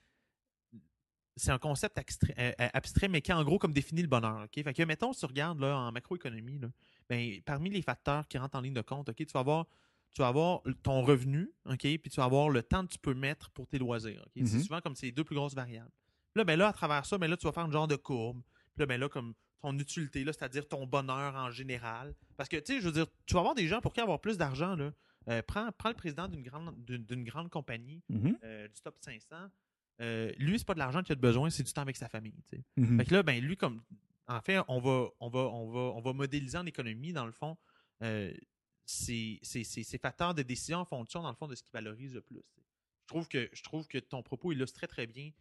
[1.37, 4.43] c'est un concept abstrait, euh, euh, abstrait, mais qui en gros comme définit le bonheur.
[4.45, 4.63] ok?
[4.63, 6.69] Fait que, mettons, si tu regardes là, en macroéconomie, là,
[7.09, 9.65] ben, parmi les facteurs qui rentrent en ligne de compte, ok, tu vas avoir
[10.13, 13.13] tu vas avoir ton revenu, OK, puis tu vas avoir le temps que tu peux
[13.13, 14.25] mettre pour tes loisirs.
[14.33, 14.61] C'est Mhm.
[14.63, 15.91] souvent comme ces deux plus grosses variables.
[16.35, 18.41] Là, ben là, à travers ça, ben là, tu vas faire un genre de courbe.
[18.73, 19.33] Puis là, ben là, comme
[19.65, 22.13] ton utilité, là, c'est-à-dire ton bonheur en général.
[22.37, 24.19] Parce que, tu sais, je veux dire, tu vas avoir des gens pour qui avoir
[24.19, 24.93] plus d'argent, là.
[25.27, 29.35] Euh, prends, prends le président d'une grande, d'une, grande compagnie, Mhm, euh, du top 500.
[30.01, 32.07] Euh, lui, c'est pas de l'argent qu'il a de besoin, c'est du temps avec sa
[32.07, 32.63] famille, tu sais.
[32.77, 32.97] mhm.
[32.99, 33.81] Fait que là, ben lui, comme
[34.27, 37.31] en fait, on va, on va, on va, on va modéliser en économie, dans le
[37.31, 37.57] fond,
[38.03, 38.31] euh,
[38.85, 42.21] ces, ces facteurs de décision en fonction, dans le fond, de ce qui valorise le
[42.21, 42.37] plus.
[42.37, 45.31] Je trouve que, je trouve que ton propos illustre très, très bien,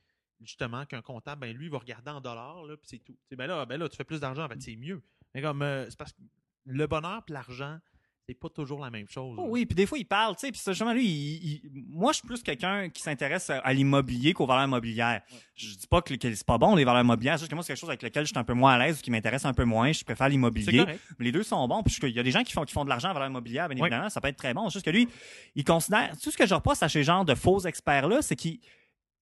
[0.41, 3.16] justement, qu'un comptable, ben lui, il va regarder en dollars, là, puis c'est tout.
[3.37, 5.03] Ben là, ben là, tu fais plus d'argent, en fait, c'est mieux.
[5.35, 6.18] Mais comme, euh, c'est parce que
[6.66, 7.78] le bonheur et l'argent,
[8.26, 9.37] c'est pas toujours la même chose.
[9.39, 11.85] Oh oui, puis des fois, il parle, tu sais, puis ça, justement, lui, il- il-
[11.89, 15.20] moi, je suis plus quelqu'un qui s'intéresse à, l'immobilier qu'aux valeurs immobilières.
[15.55, 17.62] Je dis pas que, que c'est pas bon, les valeurs immobilières, c'est juste que moi,
[17.62, 19.45] c'est quelque chose avec lequel je suis un peu moins à l'aise ou qui m'intéresse
[19.45, 20.87] un peu moins, je préfère l'immobilier.
[21.18, 22.89] Mais les deux sont bons, puisqu'il y a des gens qui font, qui font de
[22.89, 23.89] l'argent en valeurs immobilières, bien Ouais.
[23.89, 24.70] évidemment, ça peut être très bon.
[24.70, 25.07] C'est juste que lui,
[25.55, 28.59] il considère, tout ce que je reproche à ces genres de faux experts-là, c'est qu'ils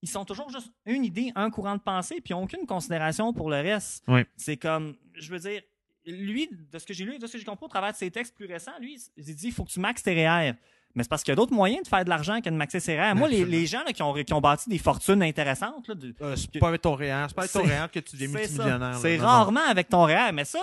[0.03, 3.33] ils sont toujours juste une idée, un courant de pensée, puis ils n'ont aucune considération
[3.33, 4.05] pour le reste.
[4.37, 5.63] C'est comme, je veux dire,
[6.07, 8.11] lui, de ce que j'ai lu, de ce que j'ai compris au travers de ses
[8.11, 10.55] textes plus récents, lui, il dit il faut que tu maxes tes REER.
[10.95, 12.79] Mais c'est parce qu'il y a d'autres moyens de faire de l'argent que de maxer
[12.81, 13.15] ses REER.
[13.15, 16.37] Moi, les, gens là, qui, ont, qui ont bâti des fortunes intéressantes, là, de- Euh,
[16.37, 18.97] c'est pas avec ton réel, c'est pas avec ton réel que tu deviens multimillionnaire.
[18.97, 20.59] C'est rarement avec ton REER, mais ça,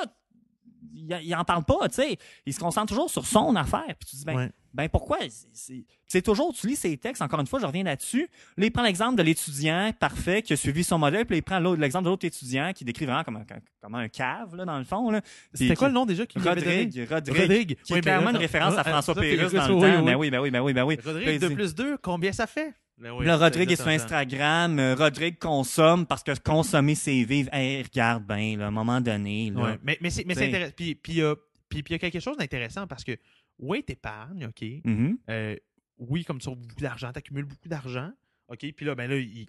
[0.94, 2.18] il, il en parle pas, tu sais.
[2.46, 3.84] Il se concentre toujours sur son affaire.
[4.00, 4.50] Puis tu dis, ben, Ouais.
[4.74, 5.18] ben pourquoi?
[5.54, 8.28] C'est- toujours, tu lis ses textes, encore une fois, je reviens là-dessus.
[8.58, 11.44] Là, il prend l'exemple de l'étudiant parfait qui a suivi son modèle, puis là, il
[11.44, 13.46] prend l'exemple de l'autre étudiant qui décrit vraiment comme un,
[13.82, 15.12] comme un cave, là, dans le fond.
[15.12, 15.22] là.
[15.54, 16.40] C'était quoi le nom déjà qui?
[16.40, 17.78] Rodrigue, Rodrigue, Rodrigue.
[17.84, 18.40] qui Oui, est ben, clairement une attends.
[18.40, 19.80] référence à François Pérusse dans le temps.
[20.02, 20.06] oui.
[20.06, 20.88] Ben oui, ben oui, ben oui, ben.
[20.88, 22.74] Là, Rodrigue, il 2 dit- plus 2, combien ça fait?
[23.00, 23.88] Ben oui, Là, Rodrigue est sur.
[23.88, 24.78] Instagram.
[24.80, 27.50] euh, Rodrigue consomme parce que consommer, c'est vivre.
[27.54, 29.52] Hey, regarde bien, là, à un moment donné.
[29.52, 29.62] Là.
[29.64, 30.74] Ouais, Mais, mais c'est intéressant.
[30.76, 31.36] Puis puis, euh,
[31.70, 33.14] puis- puis il y a quelque chose d'intéressant parce que,
[33.58, 34.66] oui, t'épargnes, OK.
[34.84, 35.18] Mhm.
[35.30, 35.56] Euh,
[35.98, 38.12] oui, comme tu as beaucoup d'argent, t'accumules beaucoup d'argent,
[38.50, 38.66] OK.
[38.76, 39.48] Puis là, ben là, il,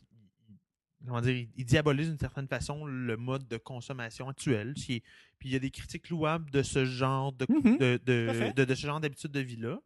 [1.07, 4.75] comment dire, il, diabolise d'une certaine façon le mode de consommation actuel.
[4.75, 5.03] Puis
[5.45, 7.79] il y a des critiques louables de ce genre de, Mhm.
[7.79, 9.81] de, de, de- de ce genre d'habitude de vie-là.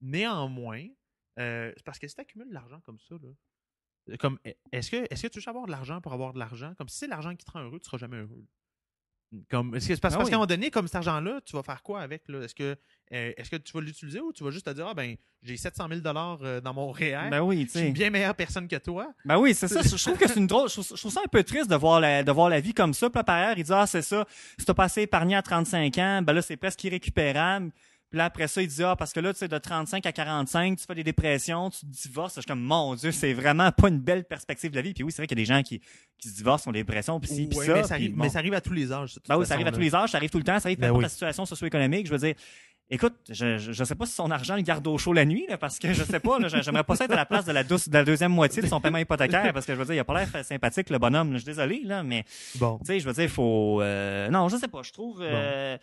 [0.00, 0.84] Néanmoins,
[1.38, 3.28] euh, c'est parce que si tu accumules de l'argent comme ça, là,
[4.10, 4.38] euh, comme
[4.72, 6.74] est-ce que est-ce que tu veux avoir de l'argent pour avoir de l'argent?
[6.76, 8.44] Comme si c'est l'argent qui te rend heureux, tu seras jamais heureux.
[9.50, 11.62] Comme, est-ce que parce, Ah parce qu'à un moment donné, comme cet argent-là, tu vas
[11.62, 12.28] faire quoi avec?
[12.28, 12.42] là?
[12.42, 12.76] Est-ce que,
[13.12, 15.56] euh, est-ce que tu vas l'utiliser ou tu vas juste te dire, ah ben, j'ai
[15.56, 18.76] 700 000 euh, dans mon REER, Ben oui, je suis une bien meilleure personne que
[18.76, 19.12] toi?
[19.24, 19.82] Ben oui, c'est ça.
[19.82, 20.68] Je trouve que c'est une drôle.
[20.68, 22.74] Je trouve, je trouve ça un peu triste de voir la, de voir la vie
[22.74, 23.10] comme ça.
[23.10, 24.24] Puis là, par ailleurs, il dit Ah, c'est ça.
[24.58, 27.72] Si t'as passé épargné à 35 ans, ben là, c'est presque irrécupérable.
[28.14, 30.12] Puis là, après ça, il dit Ah, parce que là, tu sais, de 35 à
[30.12, 32.36] 45, tu fais des dépressions, tu te divorces.
[32.36, 34.94] Je suis comme Mon Dieu, c'est vraiment pas une belle perspective de la vie.
[34.94, 35.80] Puis oui, c'est vrai qu'il y a des gens qui,
[36.16, 37.74] qui se divorcent, ont des dépressions, puis ci, puis Ouais, ça.
[37.74, 38.22] mais, ça puis arrive, bon.
[38.22, 39.18] mais ça arrive à tous les âges.
[39.28, 40.78] Ben oui, ça arrive à tous les âges, ça arrive tout le temps, ça arrive
[40.78, 41.02] Ben oui.
[41.02, 42.06] la situation socio-économique.
[42.06, 42.36] Je veux dire,
[42.90, 45.58] écoute, je, je sais pas si son argent le garde au chaud la nuit, là,
[45.58, 47.64] parce que je sais pas, là, j'aimerais pas ça être à la place de la,
[47.64, 49.98] douce, de la deuxième moitié de son paiement hypothécaire, parce que je veux dire, il
[49.98, 51.38] a pas l'air sympathique, le bonhomme, là.
[51.38, 52.24] je suis désolé, là, mais
[52.56, 52.78] Bon.
[52.78, 53.80] tu sais, je veux dire, il faut.
[53.82, 54.82] euh, non, je sais pas.
[54.82, 55.20] Je trouve.
[55.22, 55.76] euh,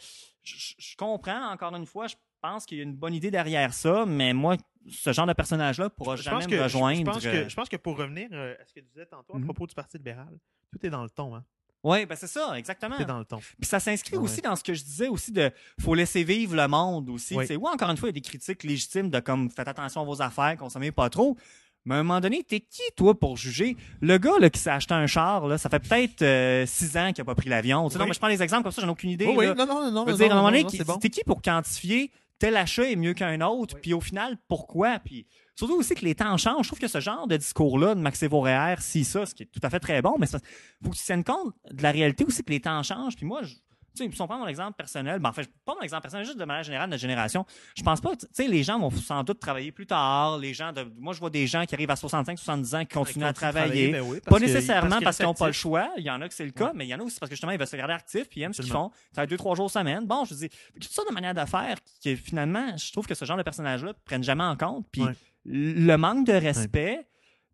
[0.44, 3.30] je, je- je comprends, encore une fois, je pense qu'il y a une bonne idée
[3.32, 4.58] derrière ça, mais moi,
[4.90, 6.98] ce genre de personnage-là pourra Je jamais me rejoindre.
[7.00, 9.06] je, pense euh, que, je pense que pour revenir euh, à ce que tu disais
[9.06, 9.44] tantôt à Mhm.
[9.46, 10.36] propos du Parti libéral,
[10.72, 11.36] tout est dans le ton.
[11.36, 11.44] Hein?
[11.84, 12.96] Oui, ben c'est ça, exactement.
[12.96, 13.38] Tout est dans le ton.
[13.40, 14.24] Puis ça s'inscrit Ouais.
[14.24, 17.36] aussi dans ce que je disais aussi de faut laisser vivre le monde aussi.
[17.36, 17.46] Oui.
[17.50, 20.04] Oui, encore une fois, il y a des critiques légitimes de comme faites attention à
[20.04, 21.36] vos affaires, consommez pas trop.
[21.84, 23.76] Mais à un moment donné, t'es qui, toi, pour juger?
[24.02, 27.12] Le gars là, qui s'est acheté un char, là, ça fait peut-être euh, six ans
[27.12, 27.88] qu'il n'a pas pris l'avion.
[27.88, 27.94] Oui.
[27.98, 29.26] Non, mais je prends des exemples comme ça, j'en ai aucune idée.
[29.28, 29.56] Oh oui, là.
[29.56, 30.98] non, non, non, Je veux non, dire, à un moment donné, c'est bon.
[30.98, 33.82] t'es qui pour quantifier tel achat est mieux qu'un autre, Oui.
[33.82, 35.00] puis au final, pourquoi?
[35.00, 35.26] Puis
[35.56, 36.64] surtout aussi que les temps changent.
[36.64, 39.60] Je trouve que ce genre de discours-là, de Vauréer, si ça, ce qui est tout
[39.64, 40.40] à fait très bon, mais il
[40.84, 43.16] faut que tu tiennes compte de la réalité aussi que les temps changent.
[43.16, 43.56] Puis moi, je,
[43.94, 46.26] tu sais, si on prend mon exemple personnel, ben, en fait, pas mon exemple personnel,
[46.26, 47.46] juste de manière générale de notre génération,
[47.76, 50.72] je pense pas, tu sais, les gens vont sans doute travailler plus tard, les gens
[50.72, 53.34] de, moi, je vois des gens qui arrivent à 65, 70 ans qui continuent à
[53.34, 53.90] travailler.
[53.92, 55.90] ben oui, Pas nécessairement parce qu'ils n'ont pas le choix.
[55.98, 56.72] Il y en a que c'est le cas, Ouais.
[56.74, 58.40] mais il y en a aussi parce que justement, ils veulent se garder actifs puis
[58.40, 58.92] ils aiment ce qu'ils Absolument.
[58.92, 58.96] font.
[59.14, 60.06] Ça deux, trois jours semaine.
[60.08, 63.26] Bon, je dis, toutes sortes de manières de faire qui, finalement, je trouve que ce
[63.26, 64.86] genre de personnages-là prennent jamais en compte.
[64.90, 65.12] Puis Ouais.
[65.46, 67.08] Le manque de respect,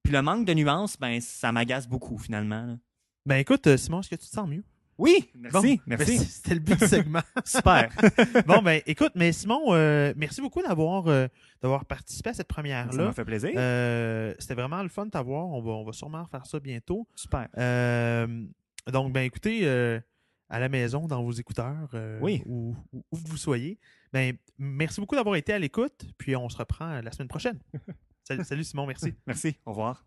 [0.03, 2.65] puis le manque de nuances, ben, ça m'agace beaucoup, finalement.
[2.65, 2.77] là.
[3.25, 4.63] Ben écoute, euh, Simon, est-ce que tu te sens mieux?
[4.97, 6.17] Oui, Bon, merci, ben, merci.
[6.25, 7.21] C'était le but du segment.
[7.45, 7.89] Super.
[8.47, 11.27] bon, ben écoute, mais Simon, euh, merci beaucoup d'avoir euh,
[11.61, 13.05] d'avoir participé à cette ça première-là.
[13.05, 13.51] m'a fait plaisir.
[13.57, 15.45] Euh, C'était vraiment le fun de t'avoir.
[15.47, 17.07] On va, on va sûrement faire ça bientôt.
[17.15, 17.47] Super.
[18.91, 19.67] Donc, ben écoutez,
[20.49, 21.89] à la maison, dans vos écouteurs,
[22.21, 22.41] Oui.
[22.45, 23.77] où, où- où que vous soyez,
[24.13, 26.05] ben merci beaucoup d'avoir été à l'écoute.
[26.17, 27.59] Puis on se reprend la semaine prochaine.
[28.23, 29.13] salut, salut Simon, merci.
[29.25, 29.55] Merci.
[29.65, 30.05] Au revoir.